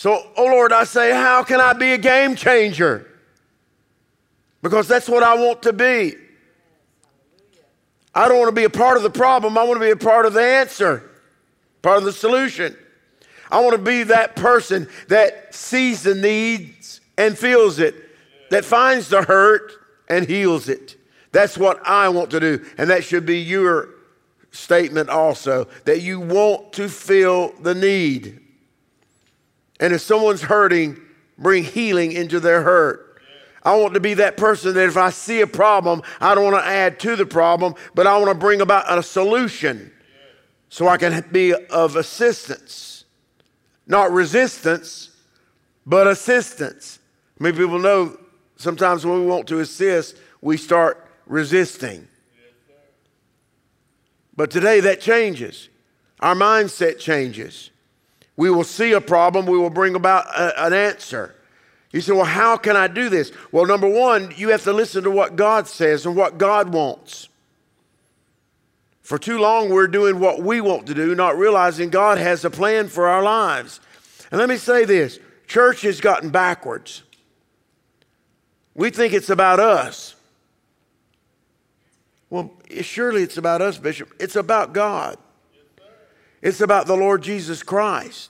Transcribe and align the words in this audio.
So, 0.00 0.26
oh 0.34 0.46
Lord, 0.46 0.72
I 0.72 0.84
say, 0.84 1.12
how 1.12 1.42
can 1.42 1.60
I 1.60 1.74
be 1.74 1.92
a 1.92 1.98
game 1.98 2.34
changer? 2.34 3.06
Because 4.62 4.88
that's 4.88 5.10
what 5.10 5.22
I 5.22 5.34
want 5.34 5.64
to 5.64 5.74
be. 5.74 6.14
I 8.14 8.26
don't 8.26 8.38
want 8.38 8.48
to 8.48 8.58
be 8.58 8.64
a 8.64 8.70
part 8.70 8.96
of 8.96 9.02
the 9.02 9.10
problem. 9.10 9.58
I 9.58 9.62
want 9.64 9.78
to 9.78 9.84
be 9.84 9.90
a 9.90 9.96
part 9.96 10.24
of 10.24 10.32
the 10.32 10.42
answer, 10.42 11.10
part 11.82 11.98
of 11.98 12.04
the 12.04 12.14
solution. 12.14 12.74
I 13.50 13.60
want 13.60 13.72
to 13.72 13.82
be 13.82 14.04
that 14.04 14.36
person 14.36 14.88
that 15.08 15.54
sees 15.54 16.02
the 16.02 16.14
needs 16.14 17.02
and 17.18 17.36
feels 17.36 17.78
it, 17.78 17.94
that 18.48 18.64
finds 18.64 19.10
the 19.10 19.22
hurt 19.22 19.70
and 20.08 20.26
heals 20.26 20.70
it. 20.70 20.96
That's 21.32 21.58
what 21.58 21.78
I 21.86 22.08
want 22.08 22.30
to 22.30 22.40
do. 22.40 22.64
And 22.78 22.88
that 22.88 23.04
should 23.04 23.26
be 23.26 23.40
your 23.40 23.90
statement 24.50 25.10
also 25.10 25.66
that 25.84 26.00
you 26.00 26.20
want 26.20 26.72
to 26.72 26.88
feel 26.88 27.52
the 27.60 27.74
need. 27.74 28.40
And 29.80 29.94
if 29.94 30.02
someone's 30.02 30.42
hurting, 30.42 31.00
bring 31.38 31.64
healing 31.64 32.12
into 32.12 32.38
their 32.38 32.62
hurt. 32.62 33.22
I 33.62 33.74
want 33.76 33.94
to 33.94 34.00
be 34.00 34.14
that 34.14 34.36
person 34.36 34.74
that 34.74 34.86
if 34.86 34.96
I 34.96 35.10
see 35.10 35.40
a 35.40 35.46
problem, 35.46 36.02
I 36.20 36.34
don't 36.34 36.44
want 36.44 36.64
to 36.64 36.68
add 36.68 37.00
to 37.00 37.16
the 37.16 37.26
problem, 37.26 37.74
but 37.94 38.06
I 38.06 38.16
want 38.16 38.28
to 38.28 38.34
bring 38.34 38.60
about 38.60 38.84
a 38.88 39.02
solution 39.02 39.92
so 40.68 40.86
I 40.86 40.96
can 40.96 41.24
be 41.32 41.52
of 41.52 41.96
assistance. 41.96 43.04
Not 43.86 44.12
resistance, 44.12 45.10
but 45.84 46.06
assistance. 46.06 47.00
Many 47.38 47.56
people 47.56 47.78
know 47.78 48.18
sometimes 48.56 49.04
when 49.04 49.20
we 49.20 49.26
want 49.26 49.48
to 49.48 49.60
assist, 49.60 50.16
we 50.40 50.56
start 50.56 51.06
resisting. 51.26 52.06
But 54.36 54.50
today 54.50 54.80
that 54.80 55.00
changes. 55.00 55.68
Our 56.20 56.34
mindset 56.34 56.98
changes. 56.98 57.70
We 58.40 58.48
will 58.48 58.64
see 58.64 58.92
a 58.92 59.02
problem, 59.02 59.44
we 59.44 59.58
will 59.58 59.68
bring 59.68 59.94
about 59.94 60.24
a, 60.28 60.64
an 60.64 60.72
answer. 60.72 61.34
You 61.92 62.00
say, 62.00 62.12
well, 62.12 62.24
how 62.24 62.56
can 62.56 62.74
I 62.74 62.86
do 62.86 63.10
this? 63.10 63.32
Well, 63.52 63.66
number 63.66 63.86
one, 63.86 64.32
you 64.34 64.48
have 64.48 64.62
to 64.62 64.72
listen 64.72 65.04
to 65.04 65.10
what 65.10 65.36
God 65.36 65.68
says 65.68 66.06
and 66.06 66.16
what 66.16 66.38
God 66.38 66.72
wants. 66.72 67.28
For 69.02 69.18
too 69.18 69.38
long, 69.38 69.68
we're 69.68 69.88
doing 69.88 70.20
what 70.20 70.40
we 70.40 70.62
want 70.62 70.86
to 70.86 70.94
do, 70.94 71.14
not 71.14 71.36
realizing 71.36 71.90
God 71.90 72.16
has 72.16 72.42
a 72.42 72.48
plan 72.48 72.88
for 72.88 73.08
our 73.08 73.22
lives. 73.22 73.78
And 74.30 74.38
let 74.38 74.48
me 74.48 74.56
say 74.56 74.86
this 74.86 75.18
church 75.46 75.82
has 75.82 76.00
gotten 76.00 76.30
backwards. 76.30 77.02
We 78.74 78.88
think 78.88 79.12
it's 79.12 79.28
about 79.28 79.60
us. 79.60 80.14
Well, 82.30 82.54
surely 82.80 83.22
it's 83.22 83.36
about 83.36 83.60
us, 83.60 83.76
Bishop. 83.76 84.14
It's 84.18 84.36
about 84.36 84.72
God, 84.72 85.18
it's 86.40 86.62
about 86.62 86.86
the 86.86 86.96
Lord 86.96 87.20
Jesus 87.20 87.62
Christ. 87.62 88.29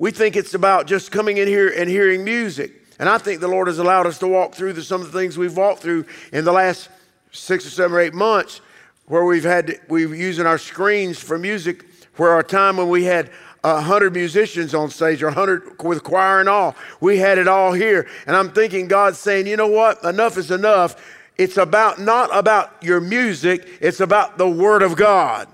We 0.00 0.10
think 0.10 0.34
it's 0.34 0.54
about 0.54 0.86
just 0.86 1.12
coming 1.12 1.36
in 1.36 1.46
here 1.46 1.68
and 1.68 1.88
hearing 1.88 2.24
music. 2.24 2.72
And 2.98 3.06
I 3.06 3.18
think 3.18 3.42
the 3.42 3.48
Lord 3.48 3.66
has 3.66 3.78
allowed 3.78 4.06
us 4.06 4.18
to 4.20 4.26
walk 4.26 4.54
through 4.54 4.72
the, 4.72 4.82
some 4.82 5.02
of 5.02 5.12
the 5.12 5.18
things 5.18 5.36
we've 5.36 5.54
walked 5.54 5.82
through 5.82 6.06
in 6.32 6.46
the 6.46 6.52
last 6.52 6.88
six 7.32 7.66
or 7.66 7.70
seven 7.70 7.94
or 7.94 8.00
eight 8.00 8.14
months, 8.14 8.62
where 9.04 9.26
we've 9.26 9.44
had 9.44 9.78
we've 9.88 10.16
using 10.16 10.46
our 10.46 10.56
screens 10.56 11.18
for 11.18 11.38
music. 11.38 11.84
Where 12.16 12.30
our 12.30 12.42
time 12.42 12.78
when 12.78 12.88
we 12.88 13.04
had 13.04 13.30
a 13.62 13.82
hundred 13.82 14.14
musicians 14.14 14.74
on 14.74 14.88
stage, 14.88 15.22
or 15.22 15.30
hundred 15.30 15.82
with 15.82 16.02
choir 16.02 16.40
and 16.40 16.48
all, 16.48 16.76
we 17.02 17.18
had 17.18 17.36
it 17.36 17.46
all 17.46 17.74
here. 17.74 18.08
And 18.26 18.34
I'm 18.34 18.52
thinking 18.52 18.88
God's 18.88 19.18
saying, 19.18 19.46
you 19.46 19.56
know 19.58 19.68
what? 19.68 20.02
Enough 20.02 20.38
is 20.38 20.50
enough. 20.50 20.96
It's 21.36 21.58
about 21.58 22.00
not 22.00 22.30
about 22.32 22.82
your 22.82 23.02
music. 23.02 23.68
It's 23.82 24.00
about 24.00 24.38
the 24.38 24.48
Word 24.48 24.80
of 24.80 24.96
God. 24.96 25.46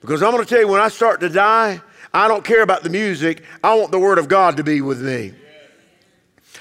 Because 0.00 0.20
I'm 0.20 0.32
going 0.32 0.44
to 0.44 0.48
tell 0.48 0.60
you, 0.60 0.68
when 0.68 0.80
I 0.80 0.88
start 0.88 1.20
to 1.20 1.28
die, 1.28 1.80
I 2.18 2.26
don't 2.26 2.42
care 2.42 2.62
about 2.62 2.82
the 2.82 2.90
music. 2.90 3.44
I 3.62 3.76
want 3.76 3.92
the 3.92 3.98
Word 4.00 4.18
of 4.18 4.26
God 4.26 4.56
to 4.56 4.64
be 4.64 4.80
with 4.80 5.00
me. 5.00 5.34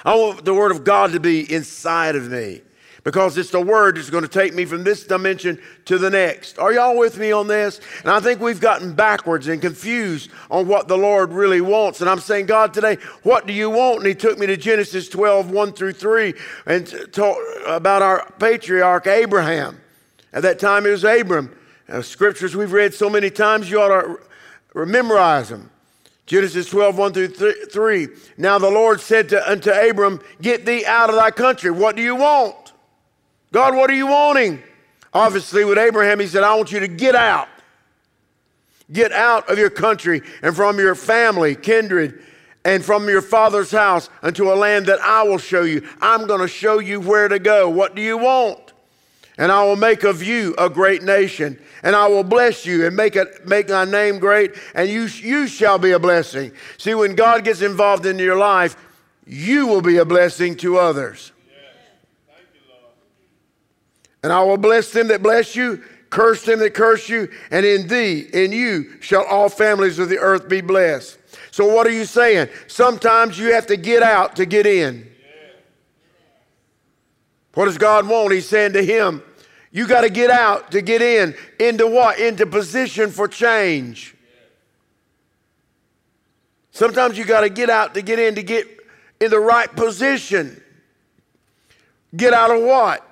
I 0.06 0.14
want 0.14 0.46
the 0.46 0.54
Word 0.54 0.70
of 0.70 0.84
God 0.84 1.14
to 1.14 1.20
be 1.20 1.52
inside 1.52 2.16
of 2.16 2.30
me 2.30 2.62
because 3.04 3.36
it's 3.40 3.50
the 3.50 3.60
Word 3.60 3.98
that's 3.98 4.12
going 4.12 4.22
to 4.22 4.30
take 4.30 4.54
me 4.54 4.66
from 4.66 4.84
this 4.84 5.04
dimension 5.06 5.60
to 5.86 5.98
the 5.98 6.12
next. 6.12 6.60
Are 6.60 6.72
y'all 6.72 6.96
with 6.96 7.18
me 7.18 7.32
on 7.32 7.48
this? 7.48 7.82
And 8.02 8.12
I 8.12 8.20
think 8.20 8.40
we've 8.40 8.60
gotten 8.60 8.94
backwards 8.94 9.48
and 9.48 9.60
confused 9.60 10.30
on 10.52 10.68
what 10.68 10.88
the 10.88 10.96
Lord 10.96 11.34
really 11.34 11.62
wants. 11.62 12.02
And 12.02 12.10
I'm 12.10 12.20
saying, 12.20 12.46
God, 12.46 12.72
today, 12.72 13.00
what 13.24 13.48
do 13.48 13.54
you 13.54 13.72
want? 13.72 13.98
And 13.98 14.08
He 14.08 14.14
took 14.14 14.38
me 14.38 14.46
to 14.46 14.58
Genesis 14.58 15.10
12, 15.10 15.50
1 15.50 15.74
through 15.74 15.94
3, 15.94 16.36
and 16.68 17.12
talked 17.12 17.42
about 17.66 18.04
our 18.04 18.32
patriarch 18.38 19.08
Abraham. 19.08 19.82
At 20.34 20.44
that 20.44 20.60
time, 20.60 20.86
it 20.86 20.92
was 20.92 21.04
Abram. 21.04 21.52
Uh, 21.90 22.04
scriptures 22.04 22.56
we've 22.56 22.74
read 22.74 22.94
so 22.94 23.10
many 23.10 23.32
times, 23.32 23.72
you 23.72 23.82
ought 23.82 24.02
to 24.02 24.27
memorize 24.86 25.50
them. 25.50 25.70
Genesis 26.26 26.70
12, 26.70 26.98
1 26.98 27.14
through 27.14 27.28
3. 27.30 28.08
Now 28.38 28.60
the 28.60 28.70
Lord 28.70 29.00
said 29.00 29.30
to, 29.30 29.50
unto 29.50 29.72
Abram, 29.72 30.20
Get 30.42 30.66
thee 30.66 30.86
out 30.86 31.10
of 31.10 31.16
thy 31.16 31.32
country. 31.32 31.72
What 31.72 31.96
do 31.96 32.02
you 32.02 32.16
want? 32.16 32.74
God, 33.54 33.76
what 33.76 33.90
are 33.90 33.96
you 33.96 34.08
wanting? 34.08 34.62
Obviously, 35.14 35.64
with 35.64 35.78
Abraham, 35.78 36.20
he 36.20 36.28
said, 36.28 36.44
I 36.44 36.54
want 36.56 36.72
you 36.72 36.82
to 36.82 36.88
get 36.88 37.16
out. 37.16 37.48
Get 38.92 39.12
out 39.12 39.50
of 39.50 39.58
your 39.58 39.70
country 39.70 40.22
and 40.42 40.56
from 40.56 40.80
your 40.80 40.96
family, 40.96 41.56
kindred, 41.56 42.24
and 42.64 42.84
from 42.84 43.08
your 43.08 43.22
father's 43.22 43.72
house 43.72 44.10
unto 44.22 44.52
a 44.52 44.56
land 44.56 44.88
that 44.88 45.00
I 45.00 45.24
will 45.24 45.38
show 45.38 45.64
you. 45.64 45.88
I'm 46.02 46.28
going 46.28 46.42
to 46.42 46.48
show 46.48 46.80
you 46.80 47.00
where 47.00 47.30
to 47.30 47.40
go. 47.40 47.70
What 47.70 47.96
do 47.96 48.02
you 48.02 48.18
want? 48.18 48.67
And 49.38 49.52
I 49.52 49.64
will 49.64 49.76
make 49.76 50.04
of 50.04 50.24
you 50.24 50.56
a 50.58 50.70
great 50.70 51.04
nation, 51.04 51.60
and 51.84 51.96
I 51.96 52.08
will 52.08 52.24
bless 52.24 52.66
you 52.66 52.86
and 52.86 52.96
make 52.96 53.16
it 53.16 53.48
make 53.48 53.68
thy 53.68 53.86
name 53.86 54.20
great, 54.20 54.56
and 54.74 54.90
you 54.90 55.04
you 55.04 55.48
shall 55.48 55.78
be 55.78 55.92
a 55.92 56.00
blessing. 56.00 56.52
See, 56.78 56.96
when 56.96 57.16
God 57.16 57.44
gets 57.44 57.62
involved 57.62 58.06
in 58.06 58.18
your 58.18 58.38
life, 58.38 58.76
you 59.26 59.68
will 59.68 59.82
be 59.82 59.98
a 59.98 60.06
blessing 60.06 60.56
to 60.58 60.78
others. 60.78 61.32
and 64.24 64.34
I 64.34 64.42
will 64.44 64.58
bless 64.58 64.92
them 64.92 65.08
that 65.10 65.22
bless 65.22 65.56
you, 65.56 65.84
curse 66.10 66.44
them 66.44 66.60
that 66.60 66.74
curse 66.74 67.08
you, 67.08 67.30
and 67.52 67.66
in 67.66 67.88
thee, 67.88 68.28
in 68.34 68.52
you, 68.52 69.00
shall 69.02 69.24
all 69.24 69.50
families 69.50 70.00
of 70.00 70.10
the 70.10 70.18
earth 70.18 70.50
be 70.50 70.62
blessed. 70.62 71.18
So, 71.52 71.66
what 71.74 71.88
are 71.88 71.92
you 71.92 72.06
saying? 72.06 72.50
Sometimes 72.68 73.38
you 73.38 73.54
have 73.54 73.68
to 73.68 73.78
get 73.78 74.04
out 74.04 74.36
to 74.38 74.46
get 74.46 74.66
in. 74.66 75.10
What 77.58 77.66
does 77.66 77.80
God 77.80 78.08
want? 78.08 78.32
He's 78.34 78.48
saying 78.48 78.74
to 78.74 78.86
him, 78.86 79.24
You 79.72 79.88
got 79.88 80.02
to 80.02 80.12
get 80.12 80.30
out 80.30 80.70
to 80.74 80.82
get 80.84 81.02
in. 81.02 81.34
Into 81.60 81.88
what? 81.88 82.20
Into 82.20 82.46
position 82.46 83.10
for 83.10 83.28
change. 83.28 84.16
Sometimes 86.70 87.18
you 87.18 87.26
got 87.26 87.42
to 87.42 87.50
get 87.50 87.72
out 87.72 87.96
to 87.96 88.04
get 88.04 88.20
in 88.20 88.36
to 88.36 88.44
get 88.44 88.68
in 89.20 89.32
the 89.32 89.40
right 89.40 89.76
position. 89.76 90.62
Get 92.16 92.32
out 92.32 92.52
of 92.52 92.62
what? 92.62 93.04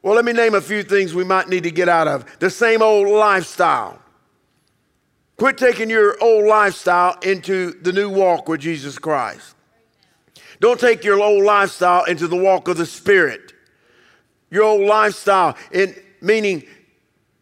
Well, 0.00 0.14
let 0.14 0.24
me 0.24 0.32
name 0.32 0.54
a 0.54 0.62
few 0.62 0.82
things 0.82 1.12
we 1.12 1.24
might 1.24 1.50
need 1.50 1.64
to 1.64 1.70
get 1.70 1.90
out 1.90 2.08
of. 2.08 2.24
The 2.38 2.48
same 2.48 2.80
old 2.80 3.08
lifestyle. 3.08 4.00
Quit 5.36 5.58
taking 5.58 5.90
your 5.90 6.16
old 6.18 6.46
lifestyle 6.46 7.18
into 7.20 7.72
the 7.82 7.92
new 7.92 8.08
walk 8.08 8.48
with 8.48 8.62
Jesus 8.62 8.98
Christ. 8.98 9.54
Don't 10.60 10.80
take 10.80 11.04
your 11.04 11.20
old 11.20 11.44
lifestyle 11.44 12.04
into 12.04 12.26
the 12.26 12.36
walk 12.36 12.68
of 12.68 12.78
the 12.78 12.86
Spirit 12.86 13.51
your 14.52 14.64
old 14.64 14.82
lifestyle, 14.82 15.56
in, 15.72 15.96
meaning 16.20 16.62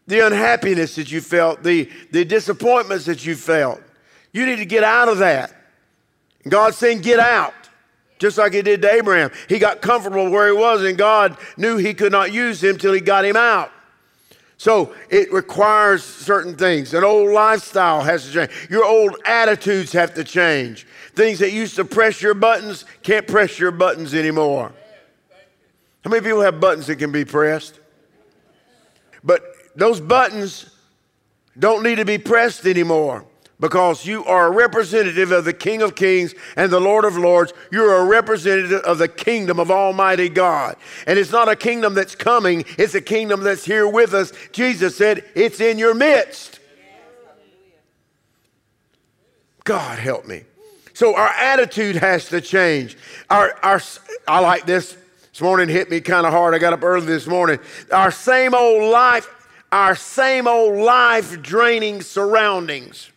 the 0.07 0.25
unhappiness 0.25 0.95
that 0.95 1.11
you 1.11 1.21
felt, 1.21 1.63
the, 1.63 1.91
the 2.13 2.25
disappointments 2.25 3.05
that 3.05 3.27
you 3.27 3.35
felt. 3.35 3.83
You 4.33 4.47
need 4.47 4.57
to 4.57 4.65
get 4.65 4.85
out 4.85 5.09
of 5.09 5.19
that. 5.19 5.53
God's 6.49 6.79
saying, 6.79 7.01
get 7.01 7.19
out. 7.19 7.53
Just 8.21 8.39
like 8.39 8.53
he 8.53 8.63
did 8.63 8.81
to 8.83 8.93
Abraham. 8.93 9.31
He 9.49 9.59
got 9.59 9.81
comfortable 9.83 10.31
where 10.31 10.47
he 10.47 10.53
was, 10.53 10.85
and 10.85 10.97
God 10.97 11.37
knew 11.57 11.79
he 11.79 11.95
could 11.95 12.13
not 12.13 12.33
use 12.33 12.63
him 12.63 12.79
till 12.79 12.93
he 12.93 13.01
got 13.01 13.25
him 13.25 13.37
out. 13.37 13.73
So 14.57 14.95
it 15.09 15.33
requires 15.33 16.05
certain 16.05 16.55
things. 16.55 16.93
An 16.93 17.03
old 17.03 17.31
lifestyle 17.31 18.03
has 18.03 18.27
to 18.27 18.33
change. 18.33 18.51
Your 18.69 18.85
old 18.85 19.17
attitudes 19.25 19.91
have 19.93 20.15
to 20.15 20.23
change. 20.23 20.87
Things 21.15 21.39
that 21.39 21.51
used 21.51 21.77
to 21.77 21.85
press 21.85 22.21
your 22.21 22.35
buttons 22.35 22.85
can't 23.03 23.27
press 23.27 23.59
your 23.59 23.71
buttons 23.71 24.15
anymore. 24.15 24.73
How 26.05 26.11
many 26.11 26.23
people 26.23 26.41
have 26.41 26.61
buttons 26.61 26.87
that 26.87 26.97
can 26.97 27.13
be 27.13 27.25
pressed? 27.25 27.79
But 29.23 29.43
those 29.77 30.01
buttons 30.01 30.71
don't 31.59 31.83
need 31.83 31.97
to 31.97 32.05
be 32.05 32.19
pressed 32.19 32.65
anymore 32.65 33.27
because 33.61 34.07
you 34.07 34.25
are 34.25 34.47
a 34.47 34.51
representative 34.51 35.31
of 35.31 35.45
the 35.45 35.53
King 35.53 35.83
of 35.83 35.95
Kings 35.95 36.35
and 36.57 36.73
the 36.73 36.81
Lord 36.81 37.05
of 37.05 37.17
Lords. 37.17 37.53
You're 37.71 37.97
a 37.97 38.05
representative 38.07 38.81
of 38.81 38.99
the 38.99 39.09
kingdom 39.09 39.61
of 39.61 39.71
Almighty 39.71 40.31
God. 40.31 40.77
And 41.07 41.19
it's 41.19 41.31
not 41.31 41.49
a 41.49 41.57
kingdom 41.57 41.95
that's 41.95 42.15
coming, 42.15 42.65
it's 42.79 42.95
a 42.95 43.03
kingdom 43.03 43.43
that's 43.43 43.65
here 43.65 43.87
with 43.87 44.15
us. 44.15 44.33
Jesus 44.53 44.97
said, 44.97 45.25
It's 45.35 45.61
in 45.61 45.79
your 45.79 45.95
midst. 45.95 46.59
God 49.65 49.99
help 49.99 50.27
me. 50.27 50.45
So 50.95 51.15
our 51.15 51.29
attitude 51.29 51.97
has 51.97 52.29
to 52.31 52.41
change. 52.41 52.97
Our, 53.29 53.55
our, 53.63 53.81
I 54.27 54.41
like 54.41 54.67
this 54.67 54.97
this 55.41 55.45
morning 55.47 55.71
hit 55.71 55.91
me 55.91 56.03
kind 56.03 56.27
of 56.27 56.35
hard. 56.35 56.55
I 56.55 56.59
got 56.59 56.75
up 56.75 56.85
early 56.85 57.07
this 57.07 57.27
morning. 57.27 57.59
Our 57.91 58.11
same 58.11 58.55
old 58.55 58.93
life, 58.93 59.27
our 59.73 59.97
same 59.97 60.47
old 60.47 60.77
life 60.85 61.41
draining 61.41 62.03
surroundings. 62.03 63.11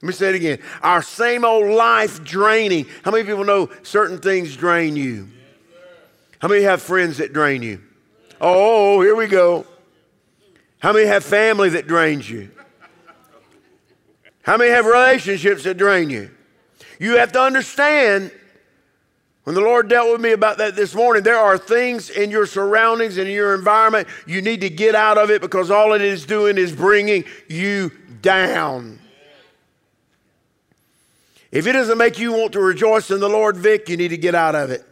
Let 0.00 0.06
me 0.06 0.12
say 0.12 0.28
it 0.28 0.36
again. 0.36 0.58
Our 0.80 1.02
same 1.02 1.44
old 1.44 1.74
life 1.74 2.22
draining. 2.22 2.86
How 3.02 3.10
many 3.10 3.24
people 3.24 3.42
know 3.42 3.68
certain 3.82 4.18
things 4.18 4.56
drain 4.56 4.94
you? 4.94 5.28
How 6.38 6.46
many 6.46 6.62
have 6.62 6.80
friends 6.80 7.16
that 7.16 7.32
drain 7.32 7.62
you? 7.64 7.82
Oh, 8.40 9.00
here 9.00 9.16
we 9.16 9.26
go. 9.26 9.66
How 10.78 10.92
many 10.92 11.06
have 11.06 11.24
family 11.24 11.70
that 11.70 11.88
drains 11.88 12.30
you? 12.30 12.48
How 14.42 14.56
many 14.56 14.70
have 14.70 14.86
relationships 14.86 15.64
that 15.64 15.78
drain 15.78 16.10
you? 16.10 16.30
You 17.00 17.16
have 17.16 17.32
to 17.32 17.40
understand 17.40 18.30
when 19.48 19.54
the 19.54 19.62
Lord 19.62 19.88
dealt 19.88 20.12
with 20.12 20.20
me 20.20 20.32
about 20.32 20.58
that 20.58 20.76
this 20.76 20.94
morning, 20.94 21.22
there 21.22 21.38
are 21.38 21.56
things 21.56 22.10
in 22.10 22.30
your 22.30 22.44
surroundings 22.44 23.16
and 23.16 23.26
in 23.26 23.34
your 23.34 23.54
environment 23.54 24.06
you 24.26 24.42
need 24.42 24.60
to 24.60 24.68
get 24.68 24.94
out 24.94 25.16
of 25.16 25.30
it 25.30 25.40
because 25.40 25.70
all 25.70 25.94
it 25.94 26.02
is 26.02 26.26
doing 26.26 26.58
is 26.58 26.70
bringing 26.70 27.24
you 27.48 27.90
down. 28.20 28.98
If 31.50 31.66
it 31.66 31.72
doesn't 31.72 31.96
make 31.96 32.18
you 32.18 32.32
want 32.32 32.52
to 32.52 32.60
rejoice 32.60 33.10
in 33.10 33.20
the 33.20 33.28
Lord, 33.30 33.56
Vic, 33.56 33.88
you 33.88 33.96
need 33.96 34.08
to 34.08 34.18
get 34.18 34.34
out 34.34 34.54
of 34.54 34.70
it. 34.70 34.84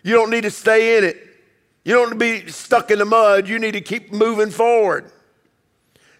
you 0.02 0.14
don't 0.14 0.28
need 0.28 0.42
to 0.42 0.50
stay 0.50 0.98
in 0.98 1.04
it. 1.04 1.26
You 1.86 1.94
don't 1.94 2.18
be 2.18 2.48
stuck 2.48 2.90
in 2.90 2.98
the 2.98 3.06
mud. 3.06 3.48
You 3.48 3.58
need 3.58 3.72
to 3.72 3.80
keep 3.80 4.12
moving 4.12 4.50
forward. 4.50 5.10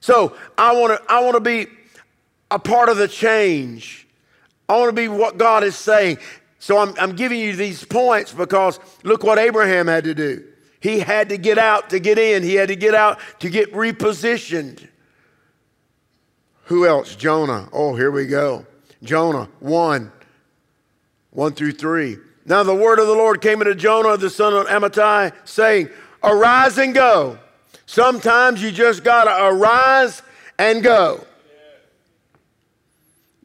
So 0.01 0.35
I 0.57 0.73
want 0.73 0.99
to 0.99 1.12
I 1.12 1.21
want 1.21 1.35
to 1.35 1.41
be 1.41 1.67
a 2.51 2.59
part 2.59 2.89
of 2.89 2.97
the 2.97 3.09
change. 3.09 4.07
I 4.69 4.77
want 4.77 4.89
to 4.89 4.93
be 5.01 5.09
what 5.09 5.39
God 5.39 5.65
is 5.65 5.77
saying. 5.77 6.19
So 6.59 6.79
I'm, 6.79 6.95
I'm 6.99 7.15
giving 7.15 7.39
you 7.39 7.55
these 7.55 7.85
points 7.85 8.33
because 8.33 8.81
look 9.05 9.23
what 9.23 9.39
Abraham 9.39 9.87
had 9.87 10.05
to 10.05 10.15
do. 10.15 10.45
He 10.81 11.01
had 11.01 11.29
to 11.31 11.39
get 11.39 11.59
out 11.59 11.91
to 11.91 11.99
get 11.99 12.19
in, 12.19 12.43
he 12.43 12.55
had 12.55 12.69
to 12.69 12.77
get 12.77 12.95
out 12.95 13.19
to 13.41 13.51
get 13.51 13.73
repositioned. 13.73 14.87
Who 16.65 16.87
else? 16.87 17.15
Jonah. 17.15 17.69
Oh, 17.73 17.95
here 17.95 18.11
we 18.11 18.27
go. 18.27 18.67
Jonah 19.03 19.49
1 19.61 20.13
1 21.31 21.53
through 21.53 21.73
3. 21.73 22.17
Now 22.47 22.63
the 22.63 22.75
word 22.75 22.99
of 22.99 23.07
the 23.07 23.13
Lord 23.13 23.41
came 23.41 23.61
into 23.61 23.75
Jonah, 23.75 24.17
the 24.17 24.31
son 24.31 24.55
of 24.55 24.67
Amittai, 24.67 25.33
saying, 25.45 25.91
Arise 26.23 26.79
and 26.79 26.95
go. 26.95 27.39
Sometimes 27.87 28.63
you 28.63 28.71
just 28.71 29.05
got 29.05 29.25
to 29.25 29.47
arise 29.47 30.23
and 30.59 30.83
go. 30.83 31.25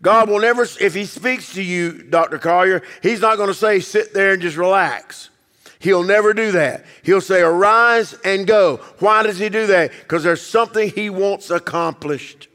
God 0.02 0.30
will 0.30 0.40
never, 0.40 0.64
if 0.64 0.94
He 0.94 1.06
speaks 1.06 1.54
to 1.54 1.64
you, 1.64 2.04
Dr. 2.04 2.38
Collier, 2.38 2.82
He's 3.04 3.22
not 3.22 3.38
going 3.38 3.50
to 3.50 3.54
say, 3.54 3.80
sit 3.80 4.14
there 4.14 4.34
and 4.34 4.42
just 4.42 4.58
relax. 4.58 5.30
He'll 5.80 6.04
never 6.04 6.34
do 6.34 6.52
that. 6.52 6.86
He'll 7.04 7.22
say, 7.22 7.42
arise 7.42 8.14
and 8.24 8.46
go. 8.46 8.78
Why 9.00 9.24
does 9.24 9.40
He 9.40 9.50
do 9.50 9.68
that? 9.68 9.92
Because 9.92 10.24
there's 10.24 10.42
something 10.42 10.90
He 10.90 11.10
wants 11.10 11.50
accomplished. 11.50 12.48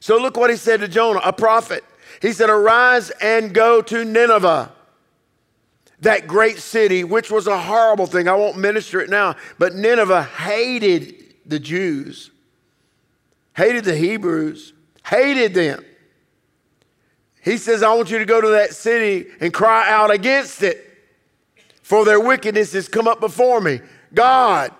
So 0.00 0.18
look 0.18 0.36
what 0.36 0.50
He 0.50 0.56
said 0.56 0.80
to 0.80 0.88
Jonah, 0.88 1.20
a 1.24 1.32
prophet. 1.32 1.84
He 2.20 2.32
said, 2.32 2.50
Arise 2.50 3.10
and 3.10 3.52
go 3.52 3.82
to 3.82 4.04
Nineveh, 4.04 4.72
that 6.00 6.26
great 6.26 6.58
city, 6.58 7.04
which 7.04 7.30
was 7.30 7.46
a 7.46 7.58
horrible 7.58 8.06
thing. 8.06 8.28
I 8.28 8.34
won't 8.34 8.56
minister 8.56 9.00
it 9.00 9.10
now, 9.10 9.36
but 9.58 9.74
Nineveh 9.74 10.22
hated 10.22 11.34
the 11.46 11.58
Jews, 11.58 12.30
hated 13.54 13.84
the 13.84 13.96
Hebrews 13.96 14.73
hated 15.04 15.54
them. 15.54 15.84
He 17.42 17.58
says, 17.58 17.82
I 17.82 17.92
want 17.94 18.10
you 18.10 18.18
to 18.18 18.24
go 18.24 18.40
to 18.40 18.48
that 18.48 18.74
city 18.74 19.28
and 19.40 19.52
cry 19.52 19.90
out 19.90 20.10
against 20.10 20.62
it, 20.62 20.90
for 21.82 22.04
their 22.04 22.20
wickedness 22.20 22.72
has 22.72 22.88
come 22.88 23.06
up 23.06 23.20
before 23.20 23.60
me. 23.60 23.80
God, 24.14 24.72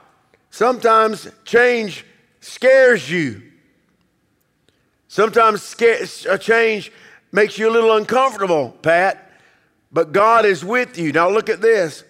sometimes 0.50 1.28
change 1.44 2.06
scares 2.40 3.10
you. 3.10 3.42
Sometimes 5.08 5.74
a 6.28 6.38
change 6.38 6.90
makes 7.30 7.58
you 7.58 7.68
a 7.68 7.72
little 7.72 7.96
uncomfortable, 7.96 8.70
Pat, 8.82 9.32
but 9.92 10.12
God 10.12 10.44
is 10.44 10.64
with 10.64 10.98
you. 10.98 11.12
Now 11.12 11.28
look 11.28 11.48
at 11.48 11.60
this. 11.60 12.02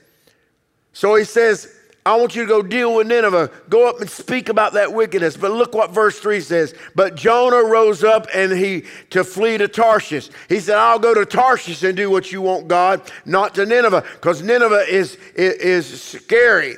So 0.93 1.15
he 1.17 1.25
says, 1.25 1.74
I 2.07 2.17
want 2.17 2.37
you 2.37 2.43
to 2.43 2.49
go 2.49 2.61
deal 2.61 2.95
with 2.95 3.07
Nineveh. 3.07 3.51
Go 3.71 3.89
up 3.89 4.01
and 4.01 4.11
speak 4.11 4.51
about 4.51 4.75
that 4.75 4.93
wickedness. 4.93 5.39
But 5.39 5.53
look 5.53 5.75
what 5.75 5.91
verse 5.91 6.19
3 6.19 6.41
says. 6.41 6.75
But 6.95 7.15
Jonah 7.15 7.65
rose 7.65 8.05
up 8.05 8.27
and 8.35 8.53
he 8.53 8.85
to 9.11 9.25
flee 9.25 9.57
to 9.57 9.69
Tarshish. 9.69 10.29
He 10.51 10.61
said, 10.61 10.77
I'll 10.77 10.99
go 10.99 11.15
to 11.15 11.25
Tarshish 11.25 11.83
and 11.83 11.97
do 11.97 12.11
what 12.11 12.31
you 12.31 12.43
want, 12.43 12.69
God, 12.69 13.11
not 13.25 13.55
to 13.55 13.65
Nineveh, 13.65 14.05
because 14.15 14.43
Nineveh 14.43 14.85
is, 14.87 15.17
is, 15.35 15.87
is 15.87 16.03
scary. 16.03 16.77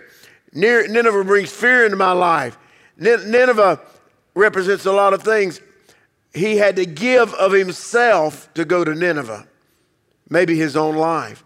Nineveh 0.53 1.25
brings 1.25 1.51
fear 1.51 1.85
into 1.85 1.97
my 1.97 2.13
life. 2.13 2.57
Nineveh 2.97 3.81
represents 4.37 4.87
a 4.87 4.93
lot 4.93 5.13
of 5.13 5.23
things. 5.23 5.61
He 6.35 6.57
had 6.57 6.77
to 6.77 6.87
give 6.87 7.35
of 7.35 7.51
himself 7.51 8.53
to 8.55 8.65
go 8.65 8.85
to 8.85 8.95
Nineveh, 8.95 9.49
maybe 10.29 10.57
his 10.57 10.77
own 10.77 10.95
life. 10.95 11.43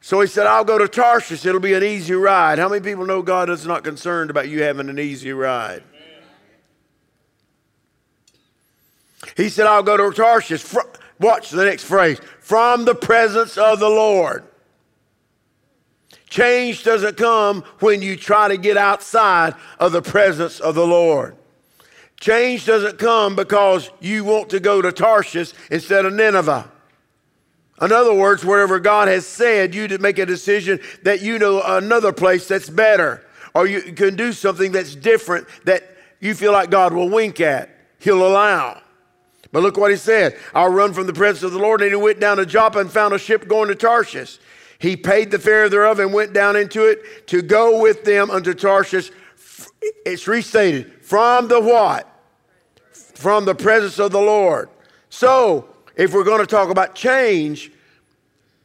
So 0.00 0.20
he 0.20 0.26
said, 0.26 0.46
I'll 0.46 0.64
go 0.64 0.78
to 0.78 0.88
Tarshish. 0.88 1.44
It'll 1.44 1.60
be 1.60 1.74
an 1.74 1.84
easy 1.84 2.14
ride. 2.14 2.58
How 2.58 2.68
many 2.68 2.82
people 2.82 3.04
know 3.04 3.20
God 3.22 3.50
is 3.50 3.66
not 3.66 3.84
concerned 3.84 4.30
about 4.30 4.48
you 4.48 4.62
having 4.62 4.88
an 4.88 4.98
easy 4.98 5.32
ride? 5.32 5.82
He 9.36 9.48
said, 9.50 9.66
I'll 9.66 9.82
go 9.82 9.96
to 9.96 10.10
Tarshish. 10.16 10.64
Watch 11.18 11.50
the 11.50 11.64
next 11.64 11.84
phrase 11.84 12.18
from 12.40 12.86
the 12.86 12.94
presence 12.94 13.58
of 13.58 13.78
the 13.78 13.88
Lord. 13.88 14.44
Change 16.30 16.84
doesn't 16.84 17.16
come 17.16 17.62
when 17.80 18.00
you 18.00 18.16
try 18.16 18.48
to 18.48 18.56
get 18.56 18.76
outside 18.76 19.54
of 19.78 19.92
the 19.92 20.00
presence 20.00 20.60
of 20.60 20.74
the 20.74 20.86
Lord. 20.86 21.36
Change 22.20 22.64
doesn't 22.64 22.98
come 22.98 23.34
because 23.34 23.90
you 24.00 24.24
want 24.24 24.50
to 24.50 24.60
go 24.60 24.80
to 24.80 24.92
Tarshish 24.92 25.52
instead 25.70 26.06
of 26.06 26.12
Nineveh. 26.12 26.70
In 27.80 27.92
other 27.92 28.12
words, 28.12 28.44
whatever 28.44 28.78
God 28.78 29.08
has 29.08 29.26
said, 29.26 29.74
you 29.74 29.88
to 29.88 29.98
make 29.98 30.18
a 30.18 30.26
decision 30.26 30.80
that 31.02 31.22
you 31.22 31.38
know 31.38 31.62
another 31.62 32.12
place 32.12 32.46
that's 32.46 32.68
better, 32.68 33.24
or 33.54 33.66
you 33.66 33.92
can 33.92 34.16
do 34.16 34.32
something 34.32 34.72
that's 34.72 34.94
different 34.94 35.46
that 35.64 35.96
you 36.20 36.34
feel 36.34 36.52
like 36.52 36.70
God 36.70 36.92
will 36.92 37.08
wink 37.08 37.40
at, 37.40 37.70
He'll 37.98 38.26
allow. 38.26 38.80
But 39.52 39.62
look 39.62 39.76
what 39.76 39.90
He 39.90 39.96
said 39.96 40.36
I'll 40.54 40.70
run 40.70 40.92
from 40.92 41.06
the 41.06 41.12
presence 41.12 41.42
of 41.42 41.52
the 41.52 41.58
Lord. 41.58 41.80
And 41.80 41.90
he 41.90 41.96
went 41.96 42.20
down 42.20 42.36
to 42.36 42.46
Joppa 42.46 42.78
and 42.78 42.90
found 42.90 43.14
a 43.14 43.18
ship 43.18 43.48
going 43.48 43.68
to 43.68 43.74
Tarshish. 43.74 44.38
He 44.78 44.96
paid 44.96 45.30
the 45.30 45.38
fare 45.38 45.68
thereof 45.68 45.98
and 45.98 46.12
went 46.12 46.32
down 46.32 46.56
into 46.56 46.86
it 46.86 47.26
to 47.28 47.42
go 47.42 47.80
with 47.80 48.04
them 48.04 48.30
unto 48.30 48.54
Tarshish. 48.54 49.10
It's 50.06 50.26
restated 50.26 51.04
from 51.04 51.48
the 51.48 51.60
what? 51.60 52.06
From 52.92 53.44
the 53.44 53.54
presence 53.54 53.98
of 53.98 54.12
the 54.12 54.20
Lord. 54.20 54.70
So 55.10 55.68
if 55.96 56.14
we're 56.14 56.24
going 56.24 56.40
to 56.40 56.46
talk 56.46 56.70
about 56.70 56.94
change, 56.94 57.70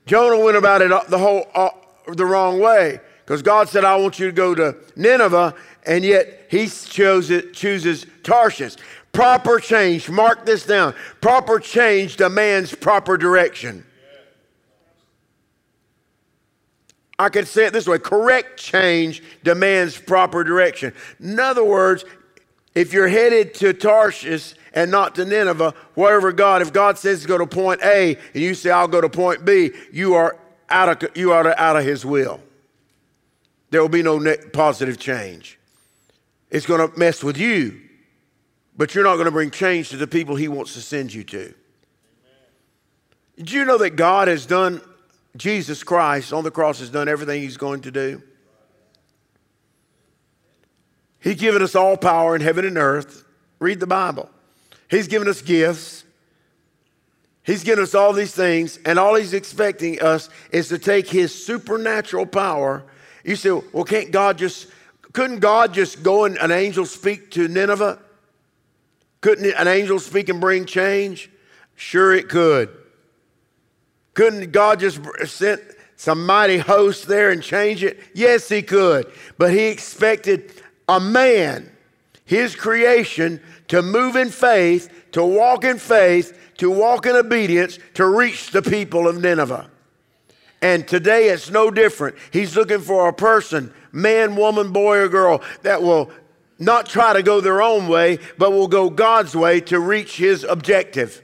Jonah 0.05 0.39
went 0.39 0.57
about 0.57 0.81
it 0.81 0.89
the 1.09 1.17
whole 1.17 1.47
uh, 1.55 1.69
the 2.07 2.25
wrong 2.25 2.59
way 2.59 2.99
because 3.25 3.41
God 3.41 3.69
said, 3.69 3.83
"I 3.83 3.95
want 3.95 4.19
you 4.19 4.27
to 4.27 4.31
go 4.31 4.53
to 4.53 4.75
Nineveh," 4.95 5.55
and 5.85 6.03
yet 6.03 6.47
He 6.49 6.67
chose 6.67 7.31
chooses 7.53 8.05
Tarshish. 8.23 8.75
Proper 9.11 9.59
change. 9.59 10.09
Mark 10.09 10.45
this 10.45 10.65
down. 10.65 10.93
Proper 11.21 11.59
change 11.59 12.17
demands 12.17 12.75
proper 12.75 13.17
direction. 13.17 13.85
I 17.17 17.29
could 17.29 17.47
say 17.47 17.65
it 17.65 17.73
this 17.73 17.87
way 17.87 17.97
correct 17.97 18.59
change 18.59 19.23
demands 19.43 19.97
proper 19.97 20.43
direction. 20.43 20.93
In 21.19 21.39
other 21.39 21.63
words, 21.63 22.03
if 22.75 22.91
you're 22.91 23.07
headed 23.07 23.53
to 23.55 23.73
Tarshish 23.73 24.53
and 24.73 24.91
not 24.91 25.15
to 25.15 25.25
Nineveh, 25.25 25.73
wherever 25.95 26.33
God, 26.33 26.61
if 26.61 26.73
God 26.73 26.97
says 26.97 27.25
go 27.25 27.37
to 27.37 27.47
point 27.47 27.81
A 27.81 28.17
and 28.33 28.43
you 28.43 28.53
say, 28.53 28.69
I'll 28.69 28.89
go 28.89 28.99
to 28.99 29.09
point 29.09 29.45
B, 29.45 29.71
you 29.93 30.13
are 30.15 30.37
out 30.69 31.03
of, 31.03 31.17
you 31.17 31.31
are 31.31 31.57
out 31.57 31.77
of 31.77 31.85
His 31.85 32.05
will. 32.05 32.41
There 33.71 33.81
will 33.81 33.89
be 33.89 34.03
no 34.03 34.35
positive 34.53 34.99
change. 34.99 35.57
It's 36.51 36.65
going 36.65 36.87
to 36.87 36.99
mess 36.99 37.23
with 37.23 37.37
you, 37.37 37.81
but 38.77 38.93
you're 38.93 39.03
not 39.03 39.15
going 39.15 39.25
to 39.25 39.31
bring 39.31 39.51
change 39.51 39.89
to 39.89 39.97
the 39.97 40.07
people 40.07 40.35
He 40.35 40.49
wants 40.49 40.73
to 40.73 40.81
send 40.81 41.13
you 41.13 41.23
to. 41.23 41.53
Did 43.37 43.51
you 43.51 43.65
know 43.65 43.77
that 43.77 43.91
God 43.91 44.27
has 44.27 44.45
done, 44.45 44.81
Jesus 45.37 45.83
Christ 45.83 46.31
on 46.31 46.43
the 46.43 46.51
cross 46.51 46.79
has 46.79 46.89
done 46.89 47.07
everything 47.07 47.41
He's 47.41 47.57
going 47.57 47.81
to 47.81 47.91
do? 47.91 48.21
He's 51.25 51.37
given 51.37 51.63
us 51.63 51.73
all 51.73 51.97
power 51.97 52.35
in 52.35 52.41
heaven 52.41 52.65
and 52.65 52.77
earth. 52.77 53.25
Read 53.57 53.79
the 53.79 53.87
Bible. 53.87 54.29
He's 54.91 55.07
given 55.07 55.27
us 55.27 55.41
gifts. 55.41 56.03
He's 57.41 57.63
given 57.63 57.83
us 57.83 57.95
all 57.95 58.13
these 58.13 58.31
things, 58.31 58.77
and 58.85 58.99
all 58.99 59.15
he's 59.15 59.33
expecting 59.33 59.99
us 60.03 60.29
is 60.51 60.67
to 60.69 60.77
take 60.77 61.09
his 61.09 61.33
supernatural 61.33 62.27
power. 62.27 62.83
You 63.23 63.35
say, 63.35 63.49
well, 63.49 63.85
can't 63.85 64.11
God 64.11 64.37
just, 64.37 64.67
couldn't 65.13 65.39
God 65.39 65.73
just 65.73 66.03
go 66.03 66.25
and 66.25 66.37
an 66.37 66.51
angel 66.51 66.85
speak 66.85 67.31
to 67.31 67.47
Nineveh? 67.47 67.97
Couldn't 69.21 69.51
an 69.55 69.67
angel 69.67 69.97
speak 69.97 70.29
and 70.29 70.39
bring 70.39 70.65
change? 70.67 71.31
Sure, 71.73 72.13
it 72.13 72.29
could. 72.29 72.69
Couldn't 74.13 74.51
God 74.51 74.79
just 74.79 74.99
send, 75.25 75.59
some 75.95 76.23
mighty 76.23 76.59
host 76.59 77.07
there 77.07 77.31
and 77.31 77.41
change 77.41 77.83
it? 77.83 77.99
Yes, 78.13 78.47
he 78.47 78.61
could. 78.61 79.11
But 79.39 79.51
he 79.53 79.65
expected 79.69 80.51
a 80.87 80.99
man, 80.99 81.71
his 82.25 82.55
creation, 82.55 83.41
to 83.67 83.81
move 83.81 84.15
in 84.15 84.29
faith, 84.29 84.89
to 85.11 85.23
walk 85.23 85.63
in 85.63 85.77
faith, 85.77 86.37
to 86.57 86.69
walk 86.69 87.05
in 87.05 87.15
obedience, 87.15 87.79
to 87.95 88.05
reach 88.05 88.51
the 88.51 88.61
people 88.61 89.07
of 89.07 89.21
Nineveh. 89.21 89.69
And 90.61 90.87
today 90.87 91.29
it's 91.29 91.49
no 91.49 91.69
different. 91.69 92.15
He's 92.31 92.55
looking 92.55 92.79
for 92.79 93.07
a 93.07 93.13
person, 93.13 93.73
man, 93.91 94.35
woman, 94.35 94.71
boy, 94.71 94.99
or 94.99 95.09
girl, 95.09 95.41
that 95.63 95.81
will 95.81 96.11
not 96.57 96.87
try 96.87 97.13
to 97.13 97.21
go 97.21 97.41
their 97.41 97.61
own 97.61 97.87
way, 97.87 98.19
but 98.37 98.51
will 98.51 98.67
go 98.67 98.89
God's 98.89 99.35
way 99.35 99.59
to 99.61 99.79
reach 99.79 100.17
his 100.17 100.43
objective. 100.43 101.21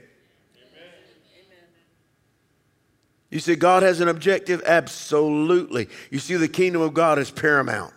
You 3.30 3.40
see, 3.40 3.56
God 3.56 3.82
has 3.82 4.00
an 4.00 4.08
objective? 4.08 4.62
Absolutely. 4.66 5.88
You 6.10 6.18
see, 6.18 6.36
the 6.36 6.48
kingdom 6.48 6.82
of 6.82 6.92
God 6.92 7.18
is 7.18 7.30
paramount. 7.30 7.94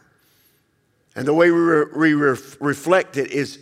And 1.15 1.27
the 1.27 1.33
way 1.33 1.49
we, 1.49 1.59
re- 1.59 2.13
re- 2.13 2.37
reflect 2.59 3.17
it 3.17 3.31
is, 3.31 3.59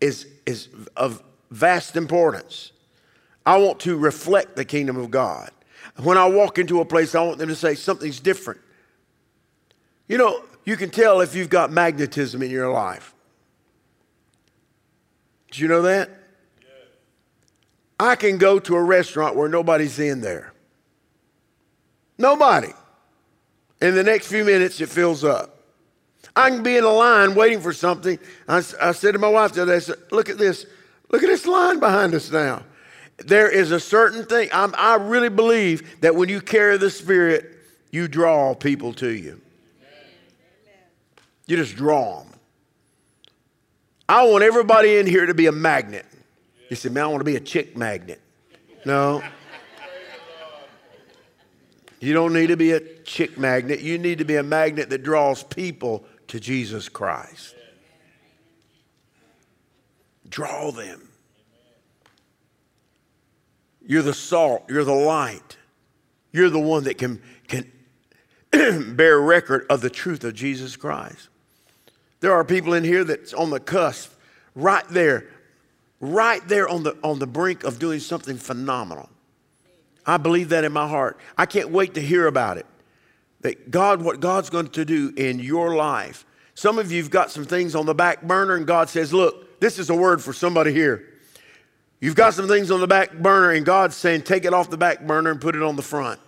is, 0.00 0.26
is 0.44 0.68
of 0.96 1.22
vast 1.50 1.96
importance. 1.96 2.72
I 3.46 3.56
want 3.58 3.80
to 3.80 3.96
reflect 3.96 4.56
the 4.56 4.64
kingdom 4.64 4.96
of 4.96 5.10
God. 5.10 5.50
When 5.96 6.18
I 6.18 6.28
walk 6.28 6.58
into 6.58 6.80
a 6.80 6.84
place, 6.84 7.14
I 7.14 7.22
want 7.22 7.38
them 7.38 7.48
to 7.48 7.56
say 7.56 7.74
something's 7.74 8.20
different. 8.20 8.60
You 10.08 10.18
know, 10.18 10.44
you 10.64 10.76
can 10.76 10.90
tell 10.90 11.20
if 11.20 11.34
you've 11.34 11.50
got 11.50 11.70
magnetism 11.72 12.42
in 12.42 12.50
your 12.50 12.70
life. 12.70 13.14
Did 15.50 15.60
you 15.60 15.68
know 15.68 15.82
that? 15.82 16.10
I 18.00 18.14
can 18.16 18.38
go 18.38 18.58
to 18.60 18.76
a 18.76 18.82
restaurant 18.82 19.34
where 19.34 19.48
nobody's 19.48 19.98
in 19.98 20.20
there. 20.20 20.52
Nobody. 22.16 22.72
In 23.80 23.94
the 23.94 24.04
next 24.04 24.28
few 24.28 24.44
minutes, 24.44 24.80
it 24.80 24.88
fills 24.88 25.24
up. 25.24 25.57
I 26.38 26.50
can 26.50 26.62
be 26.62 26.76
in 26.76 26.84
a 26.84 26.92
line 26.92 27.34
waiting 27.34 27.60
for 27.60 27.72
something. 27.72 28.16
I, 28.46 28.58
I 28.58 28.92
said 28.92 29.12
to 29.12 29.18
my 29.18 29.28
wife 29.28 29.54
the 29.54 29.62
other 29.62 29.72
day, 29.72 29.76
I 29.76 29.80
said, 29.80 29.96
look 30.12 30.28
at 30.28 30.38
this. 30.38 30.66
Look 31.10 31.24
at 31.24 31.26
this 31.26 31.46
line 31.46 31.80
behind 31.80 32.14
us 32.14 32.30
now. 32.30 32.62
There 33.16 33.50
is 33.50 33.72
a 33.72 33.80
certain 33.80 34.24
thing. 34.24 34.48
I'm, 34.52 34.72
i 34.78 34.94
really 34.94 35.30
believe 35.30 36.00
that 36.00 36.14
when 36.14 36.28
you 36.28 36.40
carry 36.40 36.76
the 36.76 36.90
Spirit, 36.90 37.56
you 37.90 38.06
draw 38.06 38.54
people 38.54 38.92
to 38.94 39.08
you. 39.08 39.40
You 41.46 41.56
just 41.56 41.74
draw 41.74 42.22
them. 42.22 42.32
I 44.08 44.24
want 44.24 44.44
everybody 44.44 44.98
in 44.98 45.08
here 45.08 45.26
to 45.26 45.34
be 45.34 45.46
a 45.46 45.52
magnet. 45.52 46.06
You 46.70 46.76
say, 46.76 46.88
man, 46.88 47.04
I 47.04 47.06
want 47.08 47.20
to 47.20 47.24
be 47.24 47.34
a 47.34 47.40
chick 47.40 47.76
magnet. 47.76 48.20
No. 48.84 49.24
You 51.98 52.14
don't 52.14 52.32
need 52.32 52.46
to 52.46 52.56
be 52.56 52.72
a 52.72 52.80
chick 53.02 53.36
magnet. 53.38 53.80
You 53.80 53.98
need 53.98 54.18
to 54.18 54.24
be 54.24 54.36
a 54.36 54.42
magnet 54.44 54.88
that 54.90 55.02
draws 55.02 55.42
people 55.42 56.04
to 56.28 56.40
Jesus 56.40 56.88
Christ. 56.88 57.54
Draw 60.28 60.70
them. 60.72 61.08
You're 63.84 64.02
the 64.02 64.14
salt, 64.14 64.64
you're 64.68 64.84
the 64.84 64.92
light. 64.92 65.56
You're 66.30 66.50
the 66.50 66.58
one 66.58 66.84
that 66.84 66.98
can, 66.98 67.22
can 67.48 67.72
bear 68.96 69.18
record 69.18 69.66
of 69.70 69.80
the 69.80 69.88
truth 69.88 70.24
of 70.24 70.34
Jesus 70.34 70.76
Christ. 70.76 71.28
There 72.20 72.32
are 72.32 72.44
people 72.44 72.74
in 72.74 72.84
here 72.84 73.04
that's 73.04 73.32
on 73.32 73.50
the 73.50 73.60
cusp, 73.60 74.12
right 74.54 74.86
there, 74.88 75.28
right 76.00 76.46
there 76.48 76.68
on 76.68 76.82
the, 76.82 76.96
on 77.02 77.18
the 77.18 77.26
brink 77.26 77.64
of 77.64 77.78
doing 77.78 78.00
something 78.00 78.36
phenomenal. 78.36 79.08
I 80.04 80.16
believe 80.16 80.50
that 80.50 80.64
in 80.64 80.72
my 80.72 80.88
heart. 80.88 81.18
I 81.36 81.46
can't 81.46 81.70
wait 81.70 81.94
to 81.94 82.00
hear 82.00 82.26
about 82.26 82.58
it. 82.58 82.66
That 83.40 83.70
God, 83.70 84.02
what 84.02 84.20
God's 84.20 84.50
going 84.50 84.68
to 84.68 84.84
do 84.84 85.12
in 85.16 85.38
your 85.38 85.76
life. 85.76 86.24
Some 86.54 86.78
of 86.78 86.90
you've 86.90 87.10
got 87.10 87.30
some 87.30 87.44
things 87.44 87.74
on 87.74 87.86
the 87.86 87.94
back 87.94 88.22
burner, 88.22 88.56
and 88.56 88.66
God 88.66 88.88
says, 88.88 89.12
Look, 89.12 89.60
this 89.60 89.78
is 89.78 89.90
a 89.90 89.94
word 89.94 90.22
for 90.22 90.32
somebody 90.32 90.72
here. 90.72 91.04
You've 92.00 92.16
got 92.16 92.34
some 92.34 92.48
things 92.48 92.70
on 92.70 92.80
the 92.80 92.86
back 92.86 93.12
burner, 93.12 93.52
and 93.52 93.64
God's 93.64 93.96
saying, 93.96 94.22
Take 94.22 94.44
it 94.44 94.52
off 94.52 94.70
the 94.70 94.76
back 94.76 95.06
burner 95.06 95.30
and 95.30 95.40
put 95.40 95.54
it 95.54 95.62
on 95.62 95.76
the 95.76 95.82
front. 95.82 96.20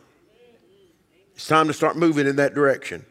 It's 1.35 1.47
time 1.47 1.69
to 1.69 1.73
start 1.73 1.97
moving 1.97 2.27
in 2.27 2.37
that 2.37 2.55
direction. 2.55 3.05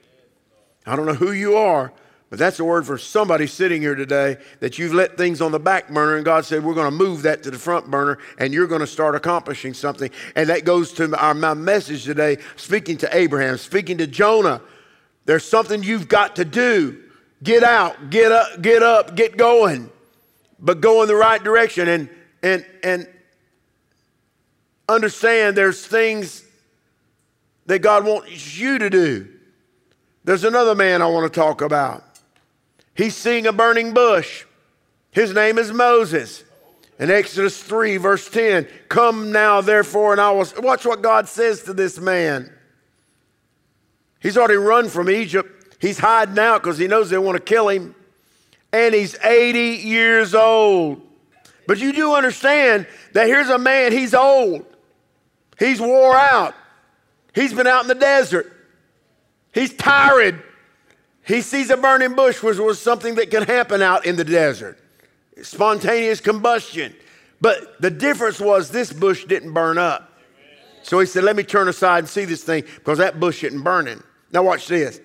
I 0.86 0.96
don't 0.96 1.06
know 1.06 1.14
who 1.14 1.32
you 1.32 1.58
are, 1.58 1.92
but 2.30 2.38
that's 2.38 2.60
a 2.60 2.64
word 2.64 2.86
for 2.86 2.98
somebody 2.98 3.48
sitting 3.48 3.82
here 3.82 3.96
today 3.96 4.38
that 4.60 4.78
you've 4.78 4.94
let 4.94 5.18
things 5.18 5.42
on 5.42 5.52
the 5.52 5.60
back 5.60 5.90
burner, 5.90 6.16
and 6.16 6.24
God 6.24 6.46
said, 6.46 6.64
We're 6.64 6.76
going 6.76 6.92
to 6.92 6.96
move 6.96 7.24
that 7.24 7.42
to 7.44 7.52
the 7.52 7.58
front 7.58 7.90
burner, 7.90 8.20
and 8.38 8.54
you're 8.54 8.68
going 8.68 8.82
to 8.82 8.88
start 8.88 9.16
accomplishing 9.16 9.74
something. 9.74 10.12
And 10.36 10.50
that 10.50 10.64
goes 10.64 10.94
to 10.94 11.18
our, 11.18 11.34
my 11.34 11.56
message 11.56 12.04
today, 12.04 12.38
speaking 12.56 12.98
to 12.98 13.18
Abraham, 13.18 13.58
speaking 13.58 13.98
to 13.98 14.08
Jonah. 14.08 14.62
There's 15.26 15.44
something 15.44 15.82
you've 15.82 16.08
got 16.08 16.36
to 16.36 16.46
do. 16.46 17.04
Get 17.42 17.64
out, 17.64 18.12
get 18.12 18.32
up, 18.32 18.62
get 18.62 18.84
up, 18.84 19.16
get 19.16 19.36
going, 19.36 19.90
but 20.60 20.82
go 20.82 21.02
in 21.02 21.08
the 21.08 21.16
right 21.16 21.44
direction 21.44 21.88
and 21.88 22.10
and 22.44 22.66
and 22.84 23.08
understand 24.88 25.56
there's 25.56 25.86
things 25.86 26.44
that 27.66 27.80
God 27.80 28.06
wants 28.06 28.58
you 28.58 28.78
to 28.78 28.90
do. 28.90 29.28
There's 30.26 30.44
another 30.44 30.76
man 30.76 31.02
I 31.02 31.08
want 31.08 31.32
to 31.32 31.40
talk 31.40 31.62
about. 31.62 32.04
He's 32.96 33.16
seeing 33.16 33.48
a 33.48 33.54
burning 33.54 33.94
bush. 33.94 34.46
His 35.12 35.34
name 35.34 35.58
is 35.58 35.72
Moses. 35.72 36.44
In 37.00 37.10
Exodus 37.10 37.64
3, 37.64 37.98
verse 37.98 38.30
10, 38.30 38.68
come 38.90 39.32
now, 39.32 39.62
therefore, 39.62 40.12
and 40.12 40.20
I 40.20 40.32
will. 40.32 40.46
Watch 40.58 40.86
what 40.86 41.02
God 41.02 41.30
says 41.30 41.64
to 41.64 41.74
this 41.74 41.98
man. 41.98 42.52
He's 44.20 44.38
already 44.38 44.56
run 44.56 44.90
from 44.90 45.10
Egypt. 45.10 45.78
He's 45.80 45.98
hiding 45.98 46.38
out 46.38 46.62
because 46.62 46.78
he 46.78 46.88
knows 46.88 47.10
they 47.10 47.18
want 47.18 47.38
to 47.38 47.44
kill 47.44 47.70
him. 47.70 47.96
And 48.74 48.94
he's 48.94 49.18
80 49.24 49.88
years 49.88 50.36
old. 50.36 51.02
But 51.68 51.80
you 51.80 51.94
do 51.94 52.14
understand 52.14 52.86
that 53.14 53.28
here's 53.28 53.50
a 53.50 53.58
man, 53.58 53.94
he's 53.94 54.14
old. 54.14 54.66
He's 55.58 55.80
wore 55.80 56.18
out. 56.18 56.54
He's 57.34 57.54
been 57.54 57.68
out 57.68 57.84
in 57.84 57.88
the 57.88 57.96
desert. 57.96 58.52
He's 59.54 59.74
tired. 59.74 60.44
He 61.30 61.42
sees 61.42 61.70
a 61.70 61.78
burning 61.78 62.16
bush, 62.16 62.42
which 62.42 62.58
was 62.58 62.82
something 62.82 63.14
that 63.16 63.30
can 63.30 63.44
happen 63.44 63.84
out 63.84 64.06
in 64.06 64.16
the 64.16 64.24
desert 64.24 64.80
spontaneous 65.44 66.20
combustion. 66.20 66.94
But 67.40 67.80
the 67.80 67.92
difference 67.92 68.40
was 68.40 68.72
this 68.72 68.92
bush 68.92 69.26
didn't 69.26 69.54
burn 69.54 69.78
up. 69.78 70.12
So 70.82 71.00
he 71.00 71.06
said, 71.06 71.24
Let 71.24 71.36
me 71.36 71.44
turn 71.44 71.68
aside 71.68 72.00
and 72.00 72.10
see 72.10 72.26
this 72.26 72.44
thing 72.44 72.64
because 72.76 72.98
that 72.98 73.20
bush 73.20 73.44
isn't 73.44 73.62
burning. 73.62 74.02
Now, 74.32 74.42
watch 74.42 74.68
this. 74.68 75.00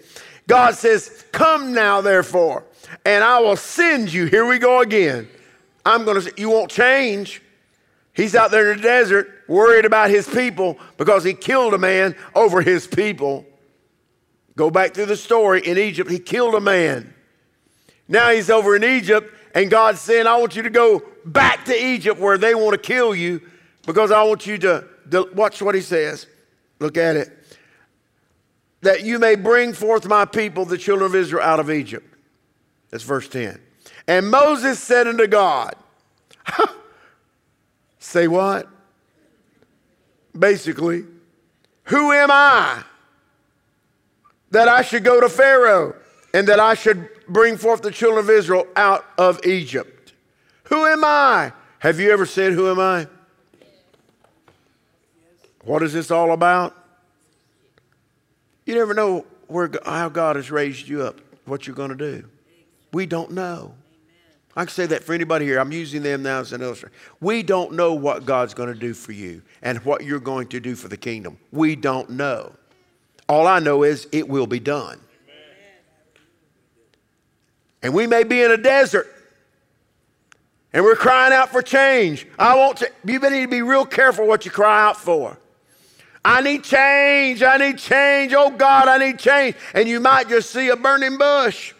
God 0.48 0.74
says, 0.74 1.26
Come 1.30 1.74
now, 1.74 2.00
therefore, 2.00 2.64
and 3.04 3.22
I 3.22 3.40
will 3.40 3.56
send 3.56 4.10
you. 4.10 4.24
Here 4.24 4.46
we 4.46 4.58
go 4.58 4.80
again. 4.80 5.28
I'm 5.84 6.04
going 6.06 6.16
to 6.16 6.22
say, 6.22 6.32
You 6.38 6.48
won't 6.48 6.70
change. 6.70 7.42
He's 8.14 8.34
out 8.34 8.50
there 8.50 8.72
in 8.72 8.78
the 8.78 8.82
desert 8.82 9.28
worried 9.46 9.84
about 9.84 10.08
his 10.08 10.26
people 10.26 10.78
because 10.96 11.22
he 11.22 11.34
killed 11.34 11.74
a 11.74 11.78
man 11.78 12.16
over 12.34 12.62
his 12.62 12.86
people. 12.86 13.44
Go 14.56 14.70
back 14.70 14.94
through 14.94 15.06
the 15.06 15.16
story. 15.16 15.66
In 15.66 15.78
Egypt, 15.78 16.10
he 16.10 16.18
killed 16.18 16.54
a 16.54 16.60
man. 16.60 17.12
Now 18.06 18.30
he's 18.30 18.50
over 18.50 18.76
in 18.76 18.84
Egypt, 18.84 19.32
and 19.54 19.70
God's 19.70 20.00
saying, 20.00 20.26
I 20.26 20.36
want 20.36 20.54
you 20.54 20.62
to 20.62 20.70
go 20.70 21.02
back 21.24 21.64
to 21.64 21.74
Egypt 21.74 22.20
where 22.20 22.38
they 22.38 22.54
want 22.54 22.72
to 22.72 22.78
kill 22.78 23.14
you 23.14 23.40
because 23.86 24.10
I 24.10 24.22
want 24.22 24.46
you 24.46 24.58
to, 24.58 24.84
to 25.10 25.28
watch 25.34 25.60
what 25.62 25.74
he 25.74 25.80
says. 25.80 26.26
Look 26.78 26.96
at 26.96 27.16
it. 27.16 27.30
That 28.82 29.02
you 29.04 29.18
may 29.18 29.34
bring 29.34 29.72
forth 29.72 30.06
my 30.06 30.24
people, 30.24 30.64
the 30.64 30.78
children 30.78 31.10
of 31.10 31.14
Israel, 31.14 31.42
out 31.42 31.60
of 31.60 31.70
Egypt. 31.70 32.06
That's 32.90 33.04
verse 33.04 33.28
10. 33.28 33.58
And 34.06 34.30
Moses 34.30 34.78
said 34.78 35.08
unto 35.08 35.26
God, 35.26 35.74
Say 37.98 38.28
what? 38.28 38.68
Basically, 40.38 41.04
who 41.84 42.12
am 42.12 42.30
I 42.30 42.84
that 44.54 44.68
I 44.68 44.82
should 44.82 45.02
go 45.02 45.20
to 45.20 45.28
Pharaoh 45.28 45.94
and 46.32 46.46
that 46.48 46.60
I 46.60 46.74
should 46.74 47.08
bring 47.28 47.56
forth 47.56 47.82
the 47.82 47.90
children 47.90 48.24
of 48.24 48.30
Israel 48.30 48.66
out 48.76 49.04
of 49.18 49.44
Egypt. 49.44 50.12
Who 50.64 50.86
am 50.86 51.04
I? 51.04 51.52
Have 51.80 51.98
you 51.98 52.10
ever 52.12 52.24
said, 52.24 52.52
Who 52.52 52.70
am 52.70 52.78
I? 52.78 53.06
What 55.64 55.82
is 55.82 55.92
this 55.92 56.10
all 56.10 56.32
about? 56.32 56.74
You 58.64 58.74
never 58.74 58.94
know 58.94 59.26
where, 59.48 59.70
how 59.84 60.08
God 60.08 60.36
has 60.36 60.50
raised 60.50 60.88
you 60.88 61.02
up, 61.02 61.20
what 61.46 61.66
you're 61.66 61.76
going 61.76 61.90
to 61.90 61.96
do. 61.96 62.28
We 62.92 63.06
don't 63.06 63.32
know. 63.32 63.74
I 64.56 64.64
can 64.64 64.68
say 64.72 64.86
that 64.86 65.02
for 65.02 65.14
anybody 65.14 65.46
here. 65.46 65.58
I'm 65.58 65.72
using 65.72 66.02
them 66.02 66.22
now 66.22 66.38
as 66.38 66.52
an 66.52 66.62
illustration. 66.62 66.96
We 67.20 67.42
don't 67.42 67.72
know 67.72 67.92
what 67.94 68.24
God's 68.24 68.54
going 68.54 68.72
to 68.72 68.78
do 68.78 68.94
for 68.94 69.10
you 69.10 69.42
and 69.62 69.78
what 69.84 70.04
you're 70.04 70.20
going 70.20 70.46
to 70.48 70.60
do 70.60 70.76
for 70.76 70.86
the 70.86 70.96
kingdom. 70.96 71.38
We 71.50 71.74
don't 71.74 72.10
know. 72.10 72.52
All 73.28 73.46
I 73.46 73.58
know 73.58 73.82
is 73.82 74.06
it 74.12 74.28
will 74.28 74.46
be 74.46 74.60
done. 74.60 75.00
And 77.82 77.92
we 77.92 78.06
may 78.06 78.24
be 78.24 78.42
in 78.42 78.50
a 78.50 78.56
desert 78.56 79.06
and 80.72 80.82
we're 80.82 80.96
crying 80.96 81.32
out 81.32 81.50
for 81.50 81.62
change. 81.62 82.26
I 82.38 82.56
want 82.56 82.78
to, 82.78 82.90
you 83.04 83.20
need 83.20 83.42
to 83.42 83.48
be 83.48 83.62
real 83.62 83.84
careful 83.84 84.26
what 84.26 84.44
you 84.44 84.50
cry 84.50 84.88
out 84.88 84.96
for. 84.96 85.38
I 86.24 86.40
need 86.40 86.64
change. 86.64 87.42
I 87.42 87.58
need 87.58 87.78
change. 87.78 88.32
Oh 88.34 88.50
God, 88.50 88.88
I 88.88 88.96
need 88.96 89.18
change. 89.18 89.56
And 89.74 89.86
you 89.86 90.00
might 90.00 90.28
just 90.28 90.50
see 90.50 90.70
a 90.70 90.76
burning 90.76 91.18
bush. 91.18 91.73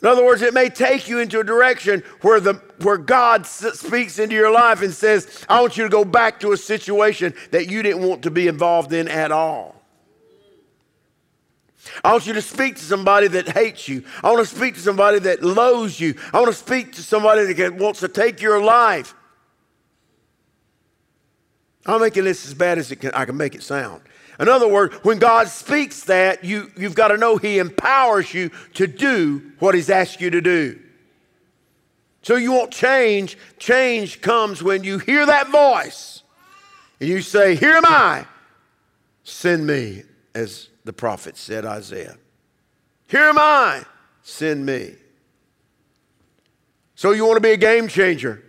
In 0.00 0.06
other 0.06 0.24
words, 0.24 0.42
it 0.42 0.54
may 0.54 0.68
take 0.68 1.08
you 1.08 1.18
into 1.18 1.40
a 1.40 1.44
direction 1.44 2.04
where, 2.20 2.38
the, 2.38 2.54
where 2.82 2.98
God 2.98 3.46
speaks 3.46 4.18
into 4.20 4.34
your 4.36 4.52
life 4.52 4.80
and 4.80 4.94
says, 4.94 5.44
I 5.48 5.60
want 5.60 5.76
you 5.76 5.82
to 5.82 5.88
go 5.88 6.04
back 6.04 6.38
to 6.40 6.52
a 6.52 6.56
situation 6.56 7.34
that 7.50 7.68
you 7.68 7.82
didn't 7.82 8.06
want 8.06 8.22
to 8.22 8.30
be 8.30 8.46
involved 8.46 8.92
in 8.92 9.08
at 9.08 9.32
all. 9.32 9.74
I 12.04 12.12
want 12.12 12.26
you 12.26 12.34
to 12.34 12.42
speak 12.42 12.76
to 12.76 12.82
somebody 12.82 13.28
that 13.28 13.48
hates 13.48 13.88
you. 13.88 14.04
I 14.22 14.30
want 14.30 14.46
to 14.46 14.54
speak 14.54 14.74
to 14.74 14.80
somebody 14.80 15.18
that 15.20 15.42
loathes 15.42 15.98
you. 15.98 16.14
I 16.32 16.40
want 16.40 16.52
to 16.52 16.58
speak 16.58 16.92
to 16.92 17.02
somebody 17.02 17.52
that 17.52 17.74
wants 17.74 18.00
to 18.00 18.08
take 18.08 18.40
your 18.40 18.62
life. 18.62 19.14
I'm 21.88 22.00
making 22.02 22.24
this 22.24 22.46
as 22.46 22.52
bad 22.52 22.78
as 22.78 22.90
can, 22.90 23.10
I 23.12 23.24
can 23.24 23.36
make 23.36 23.54
it 23.54 23.62
sound. 23.62 24.02
In 24.38 24.46
other 24.46 24.68
words, 24.68 24.94
when 25.02 25.18
God 25.18 25.48
speaks 25.48 26.04
that, 26.04 26.44
you, 26.44 26.70
you've 26.76 26.94
got 26.94 27.08
to 27.08 27.16
know 27.16 27.38
He 27.38 27.58
empowers 27.58 28.32
you 28.32 28.50
to 28.74 28.86
do 28.86 29.52
what 29.58 29.74
He's 29.74 29.90
asked 29.90 30.20
you 30.20 30.30
to 30.30 30.40
do. 30.40 30.78
So 32.22 32.36
you 32.36 32.52
want 32.52 32.70
change. 32.70 33.38
Change 33.58 34.20
comes 34.20 34.62
when 34.62 34.84
you 34.84 34.98
hear 34.98 35.24
that 35.24 35.48
voice 35.48 36.22
and 37.00 37.08
you 37.08 37.22
say, 37.22 37.56
Here 37.56 37.72
am 37.72 37.86
I, 37.86 38.26
send 39.24 39.66
me, 39.66 40.02
as 40.34 40.68
the 40.84 40.92
prophet 40.92 41.36
said, 41.38 41.64
Isaiah. 41.64 42.18
Here 43.08 43.24
am 43.24 43.38
I, 43.38 43.82
send 44.22 44.64
me. 44.66 44.94
So 46.94 47.12
you 47.12 47.24
want 47.24 47.38
to 47.38 47.40
be 47.40 47.52
a 47.52 47.56
game 47.56 47.88
changer. 47.88 48.42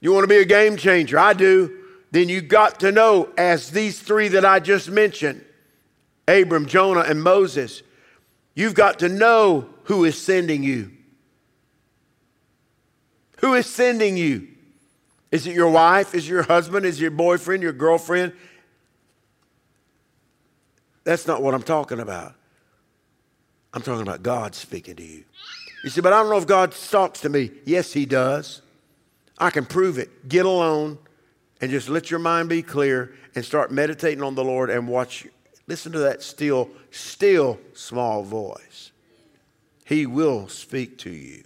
You 0.00 0.12
want 0.12 0.24
to 0.24 0.28
be 0.28 0.38
a 0.38 0.44
game 0.44 0.76
changer. 0.76 1.18
I 1.18 1.34
do 1.34 1.83
then 2.14 2.28
you 2.28 2.40
got 2.40 2.78
to 2.78 2.92
know, 2.92 3.28
as 3.36 3.72
these 3.72 3.98
three 3.98 4.28
that 4.28 4.44
I 4.44 4.60
just 4.60 4.88
mentioned 4.88 5.44
Abram, 6.28 6.66
Jonah, 6.66 7.00
and 7.00 7.20
Moses 7.20 7.82
you've 8.54 8.74
got 8.74 9.00
to 9.00 9.08
know 9.08 9.68
who 9.84 10.04
is 10.04 10.16
sending 10.20 10.62
you. 10.62 10.92
Who 13.38 13.54
is 13.54 13.66
sending 13.66 14.16
you? 14.16 14.46
Is 15.32 15.48
it 15.48 15.56
your 15.56 15.70
wife? 15.70 16.14
Is 16.14 16.24
it 16.26 16.30
your 16.30 16.44
husband? 16.44 16.86
Is 16.86 16.98
it 16.98 17.02
your 17.02 17.10
boyfriend, 17.10 17.64
your 17.64 17.72
girlfriend? 17.72 18.32
That's 21.02 21.26
not 21.26 21.42
what 21.42 21.52
I'm 21.52 21.64
talking 21.64 21.98
about. 21.98 22.34
I'm 23.72 23.82
talking 23.82 24.02
about 24.02 24.22
God 24.22 24.54
speaking 24.54 24.94
to 24.94 25.02
you. 25.02 25.24
You 25.82 25.90
say, 25.90 26.00
but 26.00 26.12
I 26.12 26.20
don't 26.20 26.30
know 26.30 26.38
if 26.38 26.46
God 26.46 26.70
talks 26.90 27.22
to 27.22 27.28
me. 27.28 27.50
Yes, 27.64 27.92
He 27.92 28.06
does. 28.06 28.62
I 29.36 29.50
can 29.50 29.66
prove 29.66 29.98
it. 29.98 30.28
Get 30.28 30.46
alone, 30.46 30.98
and 31.60 31.70
just 31.70 31.88
let 31.88 32.10
your 32.10 32.20
mind 32.20 32.48
be 32.48 32.62
clear 32.62 33.14
and 33.34 33.44
start 33.44 33.70
meditating 33.70 34.22
on 34.22 34.34
the 34.34 34.44
Lord 34.44 34.70
and 34.70 34.88
watch. 34.88 35.26
Listen 35.66 35.92
to 35.92 35.98
that 36.00 36.22
still, 36.22 36.68
still 36.90 37.58
small 37.72 38.22
voice. 38.22 38.92
He 39.84 40.06
will 40.06 40.48
speak 40.48 40.98
to 40.98 41.10
you. 41.10 41.44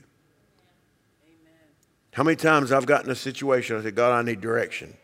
How 2.12 2.25
many 2.25 2.37
times 2.37 2.73
I've 2.73 2.87
gotten 2.87 3.11
a 3.11 3.15
situation, 3.15 3.77
I 3.77 3.83
said, 3.83 3.95
God, 3.95 4.12
I 4.12 4.23
need 4.23 4.41
direction. 4.41 4.97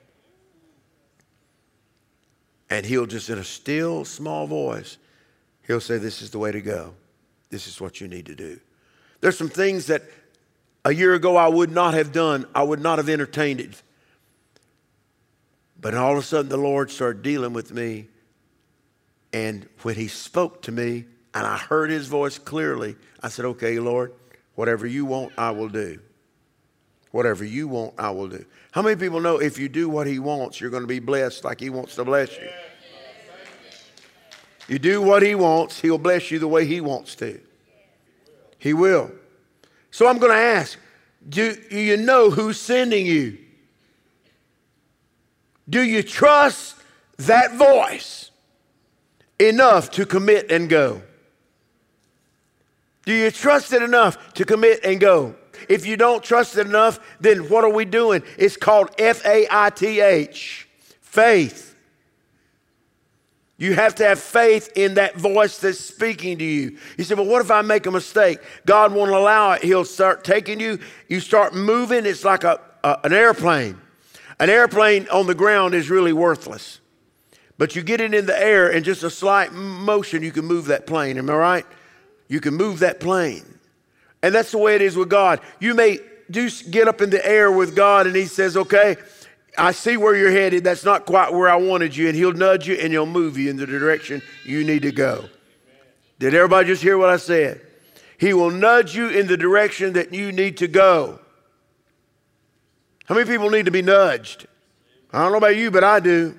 And 2.71 2.85
he'll 2.85 3.07
just, 3.07 3.31
in 3.31 3.39
a 3.39 3.45
still, 3.45 4.05
small 4.05 4.49
voice, 4.49 4.99
he'll 5.67 5.81
say, 5.81 5.99
This 5.99 6.23
is 6.23 6.31
the 6.31 6.41
way 6.41 6.51
to 6.51 6.61
go. 6.61 6.95
This 7.51 7.69
is 7.69 7.81
what 7.81 8.01
you 8.01 8.09
need 8.09 8.27
to 8.27 8.35
do. 8.35 8.59
There's 9.21 9.39
some 9.39 9.49
things 9.49 9.87
that 9.87 10.03
a 10.85 10.93
year 10.93 11.15
ago 11.15 11.37
I 11.37 11.47
would 11.47 11.71
not 11.71 11.95
have 11.95 12.11
done, 12.11 12.47
I 12.53 12.65
would 12.65 12.81
not 12.81 12.99
have 12.99 13.09
entertained 13.09 13.61
it. 13.61 13.81
But 15.85 15.93
all 15.93 16.13
of 16.13 16.19
a 16.19 16.23
sudden, 16.23 16.49
the 16.49 16.57
Lord 16.57 16.91
started 16.91 17.21
dealing 17.21 17.53
with 17.53 17.71
me. 17.71 18.09
And 19.35 19.69
when 19.83 19.97
He 19.97 20.09
spoke 20.09 20.63
to 20.63 20.73
me 20.73 21.05
and 21.35 21.47
I 21.47 21.59
heard 21.59 21.91
His 21.91 22.07
voice 22.07 22.39
clearly, 22.39 22.97
I 23.23 23.29
said, 23.29 23.45
Okay, 23.45 23.79
Lord, 23.79 24.15
whatever 24.55 24.87
you 24.87 25.05
want, 25.05 25.35
I 25.37 25.51
will 25.51 25.69
do. 25.69 26.01
Whatever 27.11 27.45
you 27.45 27.69
want, 27.69 27.93
I 27.99 28.09
will 28.13 28.29
do. 28.29 28.47
How 28.73 28.81
many 28.81 28.97
people 28.97 29.21
know 29.21 29.37
if 29.37 29.59
you 29.59 29.69
do 29.69 29.91
what 29.91 30.07
He 30.07 30.19
wants, 30.19 30.59
you're 30.59 30.71
going 30.71 30.85
to 30.85 30.87
be 30.87 31.01
blessed 31.01 31.45
like 31.45 31.61
He 31.61 31.69
wants 31.69 31.97
to 31.97 32.05
bless 32.07 32.35
you? 32.35 32.49
You 34.69 34.79
do 34.79 35.03
what 35.03 35.23
He 35.23 35.35
wants, 35.35 35.81
He'll 35.81 35.99
bless 35.99 36.31
you 36.31 36.39
the 36.39 36.49
way 36.49 36.65
He 36.65 36.81
wants 36.81 37.15
to. 37.17 37.39
He 38.57 38.73
will. 38.73 39.13
So 39.91 40.07
I'm 40.07 40.17
going 40.17 40.33
to 40.33 40.39
ask 40.39 40.79
do 41.29 41.55
you 41.71 41.99
know 41.99 42.31
who's 42.31 42.59
sending 42.59 43.05
you? 43.05 43.44
Do 45.69 45.83
you 45.83 46.03
trust 46.03 46.77
that 47.19 47.55
voice 47.55 48.31
enough 49.39 49.91
to 49.93 50.07
commit 50.07 50.51
and 50.51 50.69
go? 50.69 51.03
Do 53.05 53.13
you 53.13 53.31
trust 53.31 53.73
it 53.73 53.83
enough 53.83 54.35
to 54.35 54.45
commit 54.45 54.81
and 54.85 54.99
go? 54.99 55.35
If 55.69 55.87
you 55.87 55.97
don't 55.97 56.23
trust 56.23 56.57
it 56.57 56.67
enough, 56.67 56.99
then 57.21 57.49
what 57.49 57.65
are 57.65 57.73
we 57.73 57.85
doing? 57.85 58.23
It's 58.39 58.57
called 58.57 58.91
F 58.99 59.25
A 59.25 59.47
I 59.51 59.71
T 59.71 60.01
H 60.01 60.69
faith. 61.01 61.75
You 63.57 63.75
have 63.75 63.95
to 63.97 64.05
have 64.05 64.19
faith 64.19 64.73
in 64.75 64.95
that 64.95 65.17
voice 65.17 65.59
that's 65.59 65.79
speaking 65.79 66.39
to 66.39 66.45
you. 66.45 66.77
You 66.99 67.05
say, 67.05 67.15
Well, 67.15 67.27
what 67.27 67.41
if 67.41 67.51
I 67.51 67.63
make 67.63 67.87
a 67.87 67.91
mistake? 67.91 68.41
God 68.67 68.93
won't 68.93 69.13
allow 69.13 69.53
it. 69.53 69.63
He'll 69.63 69.85
start 69.85 70.25
taking 70.25 70.59
you. 70.59 70.79
You 71.09 71.21
start 71.21 71.55
moving. 71.55 72.05
It's 72.05 72.25
like 72.25 72.45
a, 72.45 72.61
a 72.83 72.99
an 73.05 73.13
airplane. 73.13 73.81
An 74.41 74.51
airplane 74.51 75.09
on 75.09 75.27
the 75.27 75.35
ground 75.35 75.75
is 75.75 75.91
really 75.91 76.13
worthless. 76.13 76.81
But 77.57 77.77
you 77.77 77.83
get 77.83 78.01
it 78.01 78.13
in 78.15 78.27
the 78.27 78.39
air 78.39 78.73
and 78.73 78.85
just 78.85 79.03
a 79.05 79.11
slight 79.11 79.53
motion, 79.53 80.23
you 80.23 80.33
can 80.33 80.45
move 80.45 80.67
that 80.67 80.87
plane. 80.87 81.19
Am 81.19 81.31
I 81.31 81.35
right? 81.35 81.67
You 82.29 82.41
can 82.41 82.55
move 82.55 82.81
that 82.81 82.99
plane. 82.99 83.45
And 84.23 84.35
that's 84.35 84.51
the 84.51 84.59
way 84.59 84.75
it 84.75 84.83
is 84.83 84.97
with 84.97 85.09
God. 85.09 85.41
You 85.61 85.75
may 85.75 86.01
get 86.31 86.89
up 86.89 87.01
in 87.01 87.11
the 87.11 87.25
air 87.25 87.53
with 87.53 87.77
God 87.77 88.07
and 88.07 88.17
He 88.17 88.25
says, 88.25 88.57
okay, 88.57 88.97
I 89.57 89.71
see 89.71 89.97
where 89.97 90.17
you're 90.17 90.33
headed. 90.33 90.65
That's 90.65 90.85
not 90.85 91.07
quite 91.07 91.33
where 91.33 91.49
I 91.49 91.57
wanted 91.57 91.97
you. 91.97 92.09
And 92.09 92.17
He'll 92.17 92.33
nudge 92.33 92.67
you 92.67 92.75
and 92.75 92.93
He'll 92.93 93.07
move 93.07 93.39
you 93.39 93.51
in 93.51 93.57
the 93.57 93.67
direction 93.67 94.21
you 94.45 94.65
need 94.65 94.83
to 94.83 94.93
go. 94.93 95.29
Did 96.19 96.35
everybody 96.35 96.67
just 96.67 96.83
hear 96.83 96.99
what 96.99 97.11
I 97.11 97.19
said? 97.19 97.61
He 98.19 98.33
will 98.33 98.51
nudge 98.51 98.97
you 98.97 99.09
in 99.09 99.27
the 99.27 99.37
direction 99.37 99.93
that 99.93 100.13
you 100.13 100.33
need 100.33 100.57
to 100.57 100.67
go. 100.69 101.21
How 103.05 103.15
many 103.15 103.29
people 103.29 103.51
need 103.51 103.67
to 103.67 103.71
be 103.71 103.83
nudged? 103.83 104.47
I 105.13 105.23
don't 105.23 105.33
know 105.33 105.39
about 105.39 105.57
you, 105.57 105.71
but 105.71 105.85
I 105.85 106.01
do. 106.01 106.35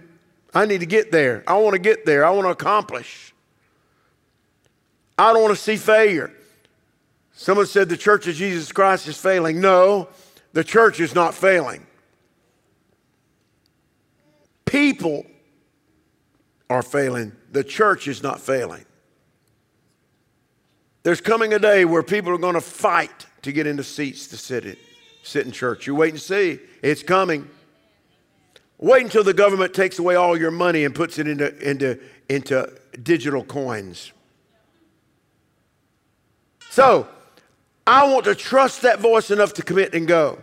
I 0.54 0.66
need 0.66 0.80
to 0.80 0.86
get 0.86 1.12
there. 1.12 1.44
I 1.48 1.58
want 1.58 1.74
to 1.74 1.80
get 1.80 2.06
there. 2.06 2.26
I 2.26 2.32
want 2.32 2.46
to 2.46 2.52
accomplish. 2.52 3.34
I 5.18 5.32
don't 5.32 5.44
want 5.44 5.56
to 5.56 5.62
see 5.62 5.78
failure. 5.78 6.32
Someone 7.34 7.68
said 7.68 7.90
the 7.90 7.98
church 7.98 8.28
of 8.28 8.36
Jesus 8.36 8.72
Christ 8.72 9.08
is 9.08 9.18
failing. 9.18 9.62
No, 9.62 10.10
the 10.54 10.64
church 10.64 11.00
is 11.00 11.14
not 11.14 11.34
failing. 11.34 11.86
People 14.66 15.26
are 16.70 16.82
failing. 16.82 17.34
The 17.52 17.64
church 17.64 18.08
is 18.08 18.24
not 18.24 18.40
failing. 18.40 18.86
There's 21.04 21.22
coming 21.22 21.54
a 21.54 21.60
day 21.60 21.86
where 21.86 22.02
people 22.02 22.32
are 22.32 22.38
going 22.38 22.56
to 22.56 22.62
fight 22.62 23.28
to 23.44 23.52
get 23.52 23.68
into 23.68 23.84
seats 23.84 24.28
to 24.28 24.38
sit 24.38 24.66
in 24.66 24.78
sit 25.26 25.46
in 25.46 25.52
church. 25.52 25.88
You 25.88 25.96
wait 25.96 26.14
and 26.14 26.22
see. 26.22 26.60
It's 26.84 27.02
coming. 27.02 27.50
Wait 28.78 29.04
until 29.04 29.24
the 29.24 29.34
government 29.34 29.74
takes 29.74 29.98
away 29.98 30.16
all 30.16 30.38
your 30.38 30.52
money 30.52 30.86
and 30.86 30.94
puts 30.94 31.18
it 31.18 31.28
into, 31.28 31.58
into, 31.68 32.00
into 32.30 32.72
digital 33.02 33.44
coins. 33.44 34.12
So, 36.70 37.08
I 37.88 38.08
want 38.12 38.26
to 38.26 38.36
trust 38.36 38.82
that 38.84 39.00
voice 39.00 39.32
enough 39.32 39.54
to 39.54 39.64
commit 39.64 39.94
and 39.94 40.08
go. 40.08 40.42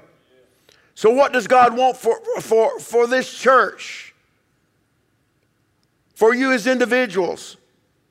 So, 0.94 1.10
what 1.10 1.32
does 1.32 1.46
God 1.46 1.76
want 1.76 1.96
for, 1.96 2.20
for, 2.40 2.80
for 2.80 3.06
this 3.06 3.32
church? 3.32 4.14
For 6.14 6.34
you 6.34 6.52
as 6.52 6.66
individuals? 6.66 7.56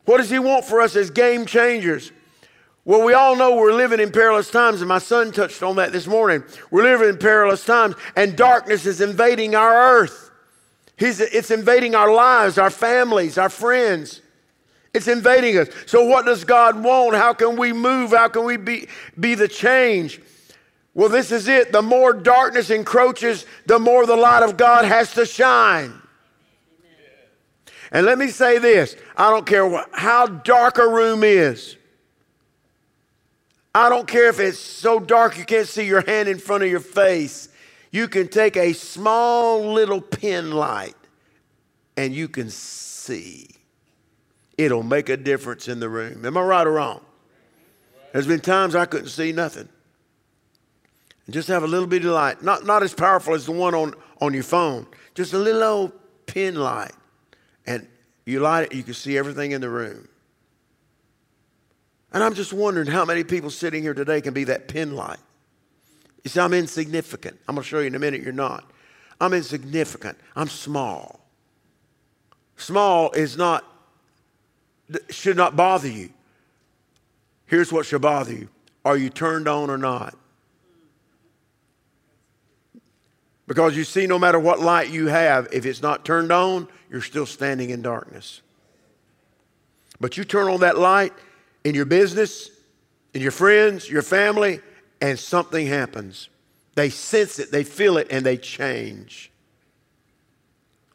What 0.05 0.17
does 0.17 0.29
He 0.29 0.39
want 0.39 0.65
for 0.65 0.81
us 0.81 0.95
as 0.95 1.09
game 1.09 1.45
changers? 1.45 2.11
Well, 2.83 3.05
we 3.05 3.13
all 3.13 3.35
know 3.35 3.55
we're 3.55 3.73
living 3.73 3.99
in 3.99 4.11
perilous 4.11 4.49
times, 4.49 4.81
and 4.81 4.89
my 4.89 4.97
son 4.97 5.31
touched 5.31 5.61
on 5.61 5.75
that 5.75 5.91
this 5.91 6.07
morning. 6.07 6.43
We're 6.71 6.83
living 6.83 7.09
in 7.09 7.17
perilous 7.17 7.63
times, 7.63 7.95
and 8.15 8.35
darkness 8.35 8.87
is 8.87 9.01
invading 9.01 9.53
our 9.53 9.99
earth. 9.99 10.31
It's 10.97 11.51
invading 11.51 11.95
our 11.95 12.11
lives, 12.11 12.57
our 12.57 12.69
families, 12.69 13.37
our 13.37 13.49
friends. 13.49 14.21
It's 14.93 15.07
invading 15.07 15.57
us. 15.57 15.69
So, 15.85 16.05
what 16.05 16.25
does 16.25 16.43
God 16.43 16.83
want? 16.83 17.15
How 17.15 17.33
can 17.33 17.55
we 17.55 17.71
move? 17.71 18.11
How 18.11 18.27
can 18.27 18.45
we 18.45 18.57
be, 18.57 18.87
be 19.19 19.35
the 19.35 19.47
change? 19.47 20.21
Well, 20.93 21.09
this 21.09 21.31
is 21.31 21.47
it. 21.47 21.71
The 21.71 21.81
more 21.81 22.13
darkness 22.13 22.69
encroaches, 22.69 23.45
the 23.65 23.79
more 23.79 24.05
the 24.05 24.15
light 24.15 24.43
of 24.43 24.57
God 24.57 24.85
has 24.85 25.13
to 25.13 25.25
shine. 25.25 25.93
And 27.91 28.05
let 28.05 28.17
me 28.17 28.27
say 28.27 28.57
this 28.57 28.95
I 29.15 29.29
don't 29.29 29.45
care 29.45 29.67
what, 29.67 29.89
how 29.93 30.27
dark 30.27 30.77
a 30.77 30.87
room 30.87 31.23
is. 31.23 31.77
I 33.73 33.89
don't 33.89 34.07
care 34.07 34.29
if 34.29 34.39
it's 34.39 34.59
so 34.59 34.99
dark 34.99 35.37
you 35.37 35.45
can't 35.45 35.67
see 35.67 35.85
your 35.85 36.01
hand 36.01 36.27
in 36.27 36.39
front 36.39 36.63
of 36.63 36.69
your 36.69 36.81
face. 36.81 37.47
You 37.91 38.07
can 38.07 38.27
take 38.27 38.57
a 38.57 38.73
small 38.73 39.71
little 39.73 40.01
pin 40.01 40.51
light 40.51 40.95
and 41.95 42.13
you 42.13 42.27
can 42.27 42.49
see, 42.49 43.47
it'll 44.57 44.83
make 44.83 45.09
a 45.09 45.17
difference 45.17 45.67
in 45.67 45.79
the 45.79 45.89
room. 45.89 46.25
Am 46.25 46.37
I 46.37 46.41
right 46.41 46.67
or 46.67 46.73
wrong? 46.73 47.01
There's 48.11 48.27
been 48.27 48.41
times 48.41 48.75
I 48.75 48.85
couldn't 48.85 49.09
see 49.09 49.31
nothing. 49.31 49.69
And 51.25 51.33
just 51.33 51.47
have 51.47 51.63
a 51.63 51.67
little 51.67 51.87
bit 51.87 52.03
of 52.03 52.11
light, 52.11 52.41
not, 52.43 52.65
not 52.65 52.83
as 52.83 52.93
powerful 52.93 53.33
as 53.33 53.45
the 53.45 53.51
one 53.51 53.73
on, 53.73 53.93
on 54.19 54.33
your 54.33 54.43
phone, 54.43 54.87
just 55.15 55.33
a 55.33 55.37
little 55.37 55.63
old 55.63 55.91
pin 56.25 56.55
light. 56.55 56.93
And 57.65 57.87
you 58.25 58.39
light 58.39 58.71
it, 58.71 58.75
you 58.75 58.83
can 58.83 58.93
see 58.93 59.17
everything 59.17 59.51
in 59.51 59.61
the 59.61 59.69
room. 59.69 60.07
And 62.11 62.23
I'm 62.23 62.33
just 62.33 62.51
wondering 62.51 62.87
how 62.87 63.05
many 63.05 63.23
people 63.23 63.49
sitting 63.49 63.83
here 63.83 63.93
today 63.93 64.21
can 64.21 64.33
be 64.33 64.43
that 64.45 64.67
pin 64.67 64.95
light. 64.95 65.19
You 66.23 66.29
see, 66.29 66.39
I'm 66.39 66.53
insignificant. 66.53 67.39
I'm 67.47 67.55
going 67.55 67.63
to 67.63 67.69
show 67.69 67.79
you 67.79 67.87
in 67.87 67.95
a 67.95 67.99
minute 67.99 68.21
you're 68.21 68.33
not. 68.33 68.69
I'm 69.19 69.33
insignificant. 69.33 70.17
I'm 70.35 70.49
small. 70.49 71.21
Small 72.57 73.11
is 73.11 73.37
not, 73.37 73.65
should 75.09 75.37
not 75.37 75.55
bother 75.55 75.87
you. 75.87 76.09
Here's 77.45 77.71
what 77.71 77.85
should 77.85 78.01
bother 78.01 78.33
you 78.33 78.49
Are 78.85 78.97
you 78.97 79.09
turned 79.09 79.47
on 79.47 79.69
or 79.69 79.77
not? 79.77 80.15
Because 83.47 83.75
you 83.75 83.83
see, 83.83 84.07
no 84.07 84.17
matter 84.17 84.39
what 84.39 84.59
light 84.59 84.89
you 84.89 85.07
have, 85.07 85.47
if 85.51 85.65
it's 85.65 85.81
not 85.81 86.05
turned 86.05 86.31
on, 86.31 86.67
you're 86.89 87.01
still 87.01 87.25
standing 87.25 87.69
in 87.69 87.81
darkness. 87.81 88.41
But 89.99 90.17
you 90.17 90.23
turn 90.23 90.47
on 90.47 90.61
that 90.61 90.77
light 90.77 91.13
in 91.63 91.75
your 91.75 91.85
business, 91.85 92.49
in 93.13 93.21
your 93.21 93.31
friends, 93.31 93.89
your 93.89 94.01
family, 94.01 94.59
and 95.01 95.17
something 95.17 95.67
happens. 95.67 96.29
They 96.75 96.89
sense 96.89 97.39
it, 97.39 97.51
they 97.51 97.63
feel 97.63 97.97
it, 97.97 98.07
and 98.09 98.25
they 98.25 98.37
change. 98.37 99.31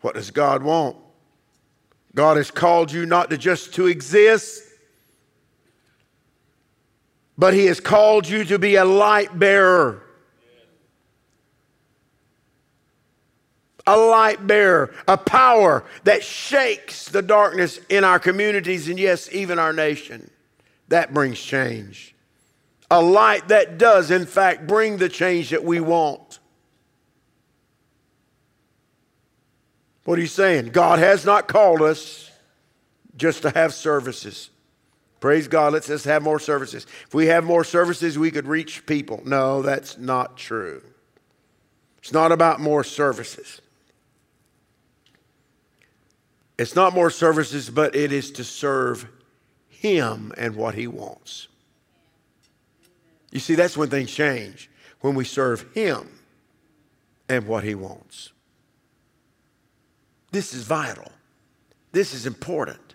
What 0.01 0.15
does 0.15 0.31
God 0.31 0.63
want? 0.63 0.97
God 2.15 2.39
has 2.39 2.51
called 2.51 2.91
you 2.91 3.05
not 3.05 3.31
to 3.31 3.37
just 3.37 3.75
to 3.75 3.87
exist, 3.87 4.63
but 7.37 7.53
He 7.53 7.67
has 7.67 7.81
called 7.81 8.27
you 8.27 8.45
to 8.45 8.59
be 8.59 8.77
a 8.77 8.85
light 8.85 9.39
bearer. 9.39 10.03
A 13.87 13.97
light 13.97 14.45
bearer, 14.47 14.95
a 15.07 15.17
power 15.17 15.85
that 16.05 16.25
shakes 16.25 17.09
the 17.09 17.23
darkness 17.23 17.79
in 17.89 18.03
our 18.03 18.19
communities 18.19 18.89
and, 18.89 18.99
yes, 18.99 19.29
even 19.31 19.59
our 19.59 19.73
nation. 19.73 20.31
That 20.89 21.13
brings 21.13 21.41
change 21.41 22.17
a 22.91 23.03
light 23.03 23.49
that 23.49 23.79
does, 23.79 24.11
in 24.11 24.27
fact, 24.27 24.67
bring 24.67 24.99
the 24.99 25.09
change 25.09 25.51
that 25.51 25.65
we 25.65 25.81
want. 25.81 26.39
What 30.05 30.19
are 30.19 30.23
you 30.23 30.29
saying? 30.29 30.69
God 30.69 31.01
has 31.01 31.25
not 31.25 31.49
called 31.49 31.83
us 31.83 32.31
just 33.17 33.43
to 33.43 33.51
have 33.51 33.75
services. 33.75 34.51
Praise 35.19 35.49
God, 35.49 35.73
let's 35.73 35.89
just 35.89 36.05
have 36.05 36.23
more 36.23 36.39
services. 36.39 36.87
If 37.07 37.15
we 37.15 37.27
have 37.27 37.43
more 37.43 37.65
services, 37.65 38.17
we 38.17 38.31
could 38.31 38.47
reach 38.47 38.87
people. 38.87 39.21
No, 39.25 39.63
that's 39.63 39.99
not 39.99 40.37
true. 40.37 40.83
It's 41.99 42.13
not 42.13 42.31
about 42.31 42.61
more 42.61 42.85
services. 42.85 43.61
It's 46.57 46.77
not 46.77 46.95
more 46.95 47.11
services, 47.11 47.69
but 47.69 47.97
it 47.97 48.13
is 48.13 48.31
to 48.33 48.45
serve 48.45 49.09
Him 49.95 50.33
and 50.37 50.57
what 50.57 50.75
He 50.75 50.87
wants. 50.87 51.49
You 53.31 53.41
see, 53.41 53.55
that's 53.55 53.77
when 53.77 53.89
things 53.89 54.11
change, 54.11 54.71
when 55.01 55.15
we 55.15 55.25
serve 55.25 55.67
Him 55.75 56.09
and 57.29 57.47
what 57.47 57.65
He 57.65 57.75
wants. 57.75 58.33
This 60.33 60.53
is 60.55 60.65
vital. 60.65 61.13
This 61.93 62.15
is 62.15 62.27
important. 62.27 62.95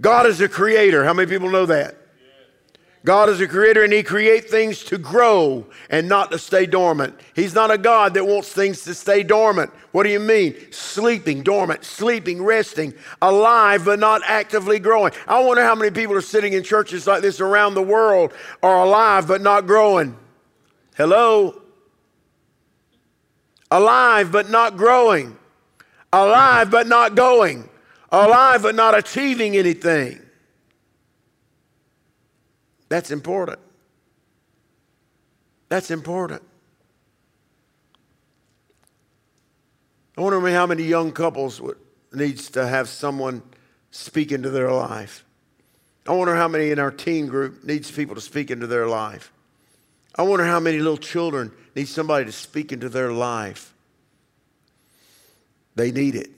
God 0.00 0.26
is 0.26 0.40
a 0.40 0.48
creator. 0.48 1.04
How 1.04 1.12
many 1.12 1.28
people 1.28 1.50
know 1.50 1.66
that? 1.66 1.96
God 3.04 3.28
is 3.28 3.40
a 3.40 3.48
creator 3.48 3.82
and 3.82 3.92
He 3.92 4.02
creates 4.04 4.50
things 4.50 4.84
to 4.84 4.96
grow 4.96 5.66
and 5.90 6.08
not 6.08 6.30
to 6.30 6.38
stay 6.38 6.66
dormant. 6.66 7.18
He's 7.34 7.54
not 7.54 7.72
a 7.72 7.78
God 7.78 8.14
that 8.14 8.24
wants 8.24 8.52
things 8.52 8.84
to 8.84 8.94
stay 8.94 9.24
dormant. 9.24 9.72
What 9.90 10.04
do 10.04 10.10
you 10.10 10.20
mean? 10.20 10.54
Sleeping, 10.70 11.42
dormant, 11.42 11.84
sleeping, 11.84 12.42
resting, 12.42 12.94
alive 13.20 13.84
but 13.84 13.98
not 13.98 14.22
actively 14.24 14.78
growing. 14.78 15.12
I 15.26 15.40
wonder 15.40 15.64
how 15.64 15.74
many 15.74 15.90
people 15.90 16.14
are 16.14 16.20
sitting 16.20 16.52
in 16.52 16.62
churches 16.62 17.06
like 17.06 17.22
this 17.22 17.40
around 17.40 17.74
the 17.74 17.82
world 17.82 18.32
are 18.62 18.84
alive 18.84 19.26
but 19.26 19.40
not 19.40 19.66
growing. 19.66 20.16
Hello? 20.96 21.60
Alive 23.72 24.30
but 24.30 24.48
not 24.48 24.76
growing. 24.76 25.36
Alive 26.12 26.70
but 26.70 26.86
not 26.86 27.16
going. 27.16 27.68
Alive 28.12 28.62
but 28.62 28.76
not 28.76 28.96
achieving 28.96 29.56
anything. 29.56 30.20
That's 32.92 33.10
important. 33.10 33.58
That's 35.70 35.90
important. 35.90 36.42
I 40.18 40.20
wonder 40.20 40.46
how 40.50 40.66
many 40.66 40.82
young 40.82 41.10
couples 41.10 41.58
would, 41.58 41.78
needs 42.12 42.50
to 42.50 42.66
have 42.66 42.90
someone 42.90 43.40
speak 43.92 44.30
into 44.30 44.50
their 44.50 44.70
life. 44.70 45.24
I 46.06 46.12
wonder 46.12 46.36
how 46.36 46.48
many 46.48 46.70
in 46.70 46.78
our 46.78 46.90
teen 46.90 47.28
group 47.28 47.64
needs 47.64 47.90
people 47.90 48.14
to 48.14 48.20
speak 48.20 48.50
into 48.50 48.66
their 48.66 48.86
life. 48.86 49.32
I 50.14 50.20
wonder 50.24 50.44
how 50.44 50.60
many 50.60 50.76
little 50.76 50.98
children 50.98 51.50
need 51.74 51.88
somebody 51.88 52.26
to 52.26 52.32
speak 52.32 52.72
into 52.72 52.90
their 52.90 53.10
life. 53.10 53.72
They 55.76 55.92
need 55.92 56.14
it. 56.14 56.28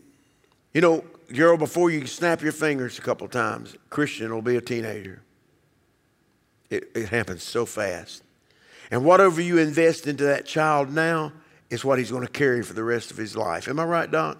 You 0.72 0.82
know, 0.82 1.04
Gerald, 1.32 1.58
before 1.58 1.90
you 1.90 2.06
snap 2.06 2.42
your 2.42 2.52
fingers 2.52 2.96
a 2.96 3.02
couple 3.02 3.26
times, 3.26 3.74
Christian 3.90 4.32
will 4.32 4.40
be 4.40 4.54
a 4.54 4.60
teenager. 4.60 5.23
It, 6.74 6.90
it 6.94 7.08
happens 7.08 7.42
so 7.42 7.66
fast. 7.66 8.22
And 8.90 9.04
whatever 9.04 9.40
you 9.40 9.58
invest 9.58 10.06
into 10.06 10.24
that 10.24 10.46
child 10.46 10.92
now 10.92 11.32
is 11.70 11.84
what 11.84 11.98
he's 11.98 12.10
going 12.10 12.26
to 12.26 12.32
carry 12.32 12.62
for 12.62 12.74
the 12.74 12.84
rest 12.84 13.10
of 13.10 13.16
his 13.16 13.36
life. 13.36 13.68
Am 13.68 13.80
I 13.80 13.84
right, 13.84 14.10
Doc? 14.10 14.38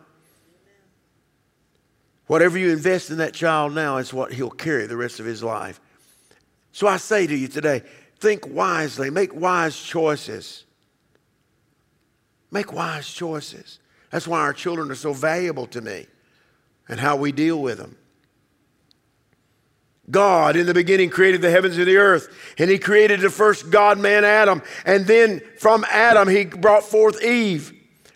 Whatever 2.27 2.59
you 2.59 2.71
invest 2.71 3.11
in 3.11 3.19
that 3.19 3.35
child 3.35 3.75
now 3.75 3.99
is 3.99 4.13
what 4.13 4.33
he'll 4.33 4.51
carry 4.51 4.87
the 4.87 4.97
rest 4.97 5.21
of 5.21 5.27
his 5.27 5.43
life. 5.43 5.81
So 6.73 6.87
I 6.87 6.97
say 6.97 7.27
to 7.27 7.37
you 7.37 7.49
today 7.49 7.83
think 8.19 8.49
wisely, 8.49 9.11
make 9.11 9.35
wise 9.35 9.81
choices. 9.81 10.65
Make 12.51 12.73
wise 12.73 13.13
choices. 13.13 13.79
That's 14.11 14.27
why 14.27 14.41
our 14.41 14.53
children 14.53 14.91
are 14.91 14.97
so 14.97 15.13
valuable 15.13 15.67
to 15.69 15.81
me 15.81 16.07
and 16.89 17.01
how 17.01 17.17
we 17.17 17.33
deal 17.33 17.61
with 17.61 17.79
them. 17.79 17.97
God 20.11 20.57
in 20.57 20.67
the 20.67 20.75
beginning 20.75 21.11
created 21.11 21.41
the 21.41 21.51
heavens 21.51 21.79
and 21.79 21.87
the 21.87 21.97
earth, 21.97 22.29
and 22.59 22.71
He 22.71 22.79
created 22.79 23.21
the 23.21 23.31
first 23.31 23.71
God 23.71 23.99
man, 23.99 24.25
Adam. 24.25 24.63
And 24.85 25.07
then 25.07 25.41
from 25.59 25.85
Adam, 25.91 26.29
He 26.29 26.45
brought 26.45 26.85
forth 26.85 27.23
Eve. 27.23 27.73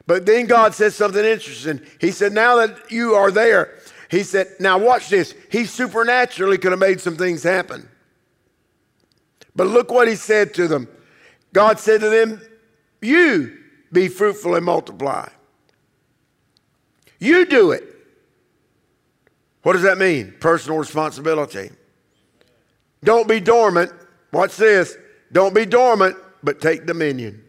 But 0.07 0.27
then 0.27 0.47
God 0.47 0.75
said 0.75 0.93
something 0.93 1.25
interesting. 1.25 1.81
He 2.01 2.11
said, 2.11 2.33
Now 2.33 2.57
that 2.57 2.91
you 2.91 3.15
are 3.15 3.31
there, 3.31 3.79
He 4.11 4.23
said, 4.23 4.49
Now 4.61 4.79
watch 4.79 5.09
this. 5.09 5.35
He 5.51 5.65
supernaturally 5.65 6.59
could 6.59 6.73
have 6.73 6.79
made 6.79 7.01
some 7.01 7.17
things 7.17 7.43
happen. 7.43 7.89
But 9.57 9.67
look 9.67 9.91
what 9.91 10.09
He 10.09 10.17
said 10.17 10.55
to 10.55 10.69
them 10.69 10.89
God 11.53 11.79
said 11.79 12.01
to 12.01 12.11
them, 12.11 12.41
You 13.01 13.57
be 13.93 14.09
fruitful 14.09 14.55
and 14.55 14.65
multiply. 14.65 15.29
You 17.19 17.47
do 17.47 17.73
it. 17.73 17.85
What 19.63 19.73
does 19.73 19.83
that 19.83 19.99
mean? 19.99 20.35
Personal 20.41 20.79
responsibility. 20.79 21.71
Don't 23.03 23.29
be 23.29 23.41
dormant. 23.41 23.93
Watch 24.33 24.57
this. 24.57 24.97
Don't 25.33 25.55
be 25.55 25.67
dormant, 25.67 26.17
but 26.43 26.61
take 26.61 26.87
dominion. 26.87 27.45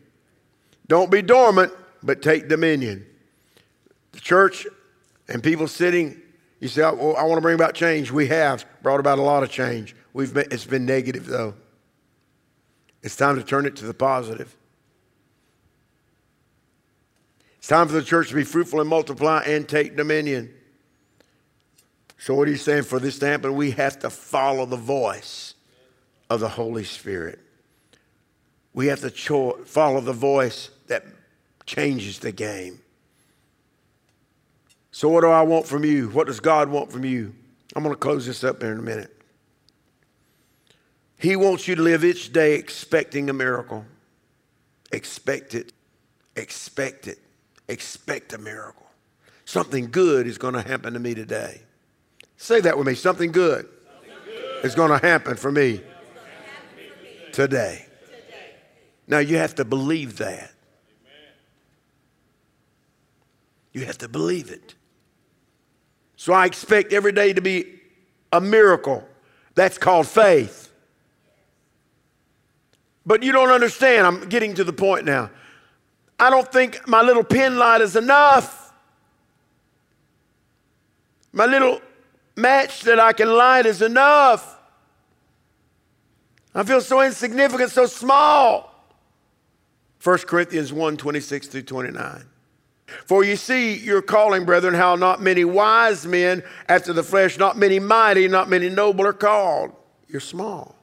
Don't 0.88 1.12
be 1.12 1.21
dormant, 1.21 1.71
but 2.03 2.21
take 2.21 2.47
dominion. 2.47 3.05
The 4.12 4.19
church 4.19 4.65
and 5.27 5.43
people 5.43 5.67
sitting, 5.67 6.19
you 6.59 6.67
say, 6.67 6.81
well, 6.81 7.15
I 7.15 7.23
want 7.23 7.38
to 7.38 7.41
bring 7.41 7.55
about 7.55 7.73
change. 7.73 8.12
We 8.12 8.27
have 8.27 8.65
brought 8.81 8.99
about 8.99 9.19
a 9.19 9.21
lot 9.21 9.43
of 9.43 9.49
change. 9.49 9.95
We've 10.13 10.33
been, 10.33 10.47
it's 10.51 10.65
been 10.65 10.85
negative, 10.85 11.25
though. 11.25 11.53
It's 13.01 13.15
time 13.15 13.35
to 13.38 13.43
turn 13.43 13.65
it 13.65 13.75
to 13.77 13.85
the 13.85 13.93
positive. 13.93 14.55
It's 17.59 17.67
time 17.67 17.88
for 17.88 17.93
the 17.93 18.03
church 18.03 18.29
to 18.29 18.35
be 18.35 18.43
fruitful 18.43 18.81
and 18.81 18.89
multiply 18.89 19.43
and 19.45 19.67
take 19.67 19.95
dominion. 19.95 20.53
So, 22.19 22.36
what 22.36 22.49
you 22.49 22.58
saying? 22.58 22.84
For 22.84 22.99
this 22.99 23.17
to 23.19 23.27
happen, 23.27 23.55
we 23.55 23.71
have 23.71 23.97
to 23.99 24.10
follow 24.10 24.65
the 24.65 24.75
voice 24.75 25.55
of 26.29 26.41
the 26.41 26.49
Holy 26.49 26.84
Spirit. 26.84 27.39
We 28.73 28.88
have 28.88 28.99
to 29.01 29.10
cho- 29.10 29.63
follow 29.65 30.01
the 30.01 30.13
voice 30.13 30.69
that 30.88 31.05
changes 31.65 32.19
the 32.19 32.34
game. 32.34 32.82
So, 34.91 35.08
what 35.08 35.21
do 35.21 35.27
I 35.27 35.43
want 35.43 35.65
from 35.65 35.86
you? 35.86 36.10
What 36.10 36.27
does 36.27 36.41
God 36.41 36.67
want 36.67 36.91
from 36.91 37.05
you? 37.05 37.34
I'm 37.73 37.84
going 37.84 37.95
to 37.95 37.99
close 37.99 38.25
this 38.25 38.43
up 38.43 38.62
here 38.62 38.73
in 38.73 38.79
a 38.79 38.84
minute. 38.84 39.15
He 41.17 41.38
wants 41.38 41.69
you 41.69 41.75
to 41.75 41.82
live 41.82 42.03
each 42.03 42.34
day 42.34 42.55
expecting 42.55 43.29
a 43.29 43.34
miracle. 43.34 43.86
Expect 44.91 45.55
it. 45.55 45.71
Expect 46.36 47.08
it. 47.08 47.19
expect 47.69 48.34
a 48.34 48.38
miracle. 48.38 48.88
Something 49.45 49.89
good 49.89 50.27
is 50.27 50.38
going 50.38 50.53
to 50.53 50.62
happen 50.62 50.93
to 50.93 50.99
me 50.99 51.13
today. 51.13 51.62
Say 52.41 52.62
that 52.62 52.78
with 52.78 52.88
me. 52.88 52.95
Something 52.95 53.34
good, 53.34 53.67
is 54.63 54.73
going 54.73 54.91
to 54.91 55.06
happen 55.06 55.36
for 55.36 55.52
me 55.52 55.82
today. 57.34 57.86
Now 59.08 59.19
you 59.19 59.36
have 59.36 59.56
to 59.56 59.65
believe 59.65 60.17
that. 60.19 60.49
You 63.73 63.84
have 63.86 63.97
to 63.99 64.08
believe 64.08 64.52
it. 64.52 64.73
So 66.15 66.32
I 66.32 66.45
expect 66.45 66.93
every 66.93 67.12
day 67.12 67.34
to 67.34 67.41
be 67.41 67.82
a 68.32 68.39
miracle. 68.39 69.04
That's 69.56 69.78
called 69.78 70.08
faith. 70.08 70.71
But 73.06 73.21
you 73.21 73.34
don't 73.34 73.49
understand. 73.49 74.08
I'm 74.08 74.30
getting 74.30 74.56
to 74.56 74.63
the 74.63 74.73
point 74.73 75.04
now. 75.04 75.30
I 76.17 76.30
don't 76.30 76.49
think 76.49 76.88
my 76.88 77.02
little 77.02 77.23
pen 77.23 77.58
light 77.58 77.82
is 77.82 77.97
enough. 77.97 78.73
My 81.34 81.45
little 81.45 81.82
match 82.39 82.82
that 82.84 82.99
I 82.99 83.13
can 83.13 83.30
light 83.30 83.65
is 83.65 83.82
enough. 83.82 84.58
I 86.54 86.63
feel 86.63 86.82
so 86.82 87.02
insignificant, 87.02 87.71
so 87.71 87.86
small. 87.86 88.69
1 90.04 90.17
Corinthians 90.19 90.71
1 90.71 90.97
26 90.97 91.47
through 91.47 91.62
29. 91.63 92.25
For 93.06 93.23
you 93.23 93.36
see 93.36 93.78
your 93.78 94.02
calling, 94.02 94.45
brethren, 94.45 94.73
how 94.73 94.95
not 94.95 95.21
many 95.21 95.45
wise 95.45 96.06
men 96.06 96.43
after 96.67 96.93
the 96.93 97.04
flesh, 97.04 97.38
not 97.38 97.58
many 97.58 97.80
mighty, 97.80 98.28
not 98.28 98.49
many 98.49 98.69
noble 98.69 99.06
are 99.06 99.13
called. 99.13 99.71
You're 100.08 100.21
small. 100.21 100.75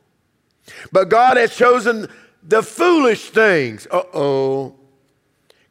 But 0.93 1.09
God 1.09 1.37
has 1.37 1.55
chosen 1.55 2.09
the 2.43 2.63
foolish 2.63 3.31
things. 3.31 3.87
Uh 3.91 4.03
oh. 4.15 4.77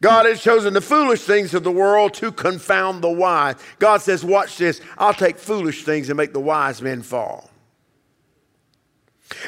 God 0.06 0.28
has 0.28 0.40
chosen 0.40 0.76
the 0.76 0.82
foolish 0.82 1.24
things 1.24 1.56
of 1.56 1.64
the 1.64 1.72
world 1.72 2.14
to 2.14 2.32
confound 2.32 3.04
the 3.04 3.10
wise. 3.10 3.56
God 3.80 4.04
says, 4.04 4.24
Watch 4.24 4.60
this. 4.60 4.80
I'll 5.00 5.16
take 5.16 5.40
foolish 5.40 5.84
things 5.84 6.10
and 6.10 6.18
make 6.18 6.32
the 6.32 6.40
wise 6.40 6.80
men 6.80 7.02
fall. 7.02 7.50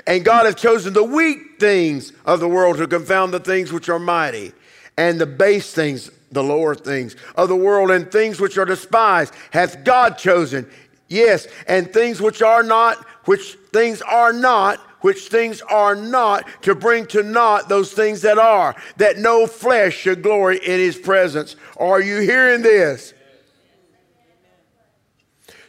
And 0.08 0.26
God 0.26 0.48
has 0.48 0.56
chosen 0.56 0.94
the 0.94 1.04
weak 1.04 1.60
things 1.60 2.12
of 2.26 2.40
the 2.40 2.48
world 2.48 2.78
to 2.78 2.88
confound 2.88 3.36
the 3.36 3.40
things 3.40 3.72
which 3.72 3.88
are 3.88 4.00
mighty, 4.00 4.52
and 4.98 5.22
the 5.22 5.28
base 5.28 5.72
things, 5.72 6.10
the 6.32 6.42
lower 6.42 6.74
things 6.74 7.16
of 7.36 7.50
the 7.50 7.56
world, 7.56 7.92
and 7.92 8.12
things 8.12 8.40
which 8.40 8.58
are 8.58 8.66
despised, 8.66 9.36
hath 9.52 9.84
God 9.84 10.18
chosen. 10.18 10.68
Yes, 11.08 11.48
and 11.68 11.94
things 11.94 12.20
which 12.20 12.42
are 12.42 12.64
not, 12.64 12.98
which 13.26 13.60
things 13.72 14.02
are 14.02 14.34
not, 14.34 14.80
which 15.08 15.30
things 15.30 15.62
are 15.62 15.96
not, 15.96 16.46
to 16.62 16.76
bring 16.76 17.06
to 17.06 17.24
naught 17.24 17.70
those 17.70 17.94
things 17.94 18.24
that 18.24 18.38
are, 18.38 18.76
that 18.98 19.18
no 19.18 19.48
flesh 19.48 19.96
should 19.96 20.22
glory 20.22 20.58
in 20.58 20.82
his 20.82 20.98
presence. 20.98 21.56
Are 21.78 22.02
you 22.02 22.20
hearing 22.20 22.62
this? 22.62 23.14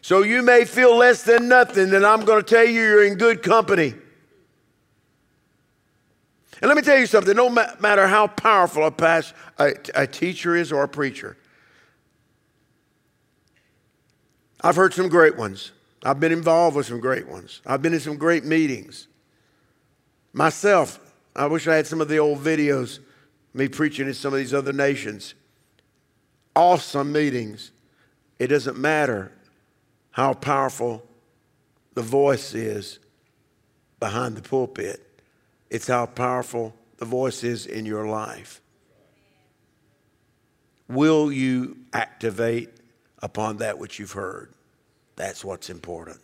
So 0.01 0.23
you 0.25 0.43
may 0.43 0.65
feel 0.65 0.97
less 0.97 1.23
than 1.23 1.47
nothing, 1.47 1.91
then 1.91 2.05
I'm 2.05 2.25
going 2.25 2.43
to 2.43 2.55
tell 2.55 2.65
you 2.65 2.83
you're 2.83 3.05
in 3.05 3.15
good 3.15 3.45
company. 3.45 3.95
And 6.61 6.69
let 6.69 6.77
me 6.77 6.83
tell 6.83 6.99
you 6.99 7.07
something 7.07 7.37
no 7.37 7.49
matter 7.49 8.09
how 8.09 8.27
powerful 8.27 8.85
a, 8.85 8.91
past, 8.91 9.35
a, 9.61 9.75
a 9.95 10.09
teacher 10.09 10.57
is 10.57 10.73
or 10.73 10.83
a 10.83 10.89
preacher, 10.89 11.37
I've 14.61 14.75
heard 14.75 14.95
some 14.95 15.09
great 15.09 15.37
ones. 15.37 15.71
I've 16.03 16.19
been 16.19 16.33
involved 16.33 16.75
with 16.77 16.87
some 16.87 16.99
great 16.99 17.29
ones. 17.29 17.61
I've 17.65 17.83
been 17.83 17.95
in 17.95 18.01
some 18.01 18.17
great 18.17 18.45
meetings. 18.45 19.08
Myself, 20.39 21.01
I 21.35 21.47
wish 21.47 21.67
I 21.67 21.75
had 21.75 21.89
some 21.89 22.01
of 22.01 22.07
the 22.07 22.19
old 22.19 22.39
videos, 22.39 23.01
me 23.55 23.67
preaching 23.67 24.07
in 24.07 24.15
some 24.15 24.33
of 24.33 24.39
these 24.39 24.55
other 24.55 24.73
nations. 24.73 25.35
Awesome 26.55 27.11
meetings. 27.11 27.73
It 28.39 28.47
doesn't 28.47 28.79
matter 28.79 29.33
how 30.13 30.35
powerful 30.35 31.05
the 31.95 32.03
voice 32.03 32.55
is 32.55 33.01
behind 33.99 34.37
the 34.37 34.43
pulpit. 34.43 35.21
It's 35.71 35.89
how 35.89 36.07
powerful 36.07 36.73
the 36.99 37.05
voice 37.05 37.43
is 37.43 37.67
in 37.67 37.85
your 37.85 38.07
life. 38.07 38.61
Will 40.87 41.33
you 41.33 41.79
activate 41.93 42.71
upon 43.21 43.57
that 43.57 43.77
which 43.81 43.99
you've 43.99 44.13
heard? 44.13 44.53
That's 45.17 45.45
what's 45.45 45.69
important. 45.69 46.21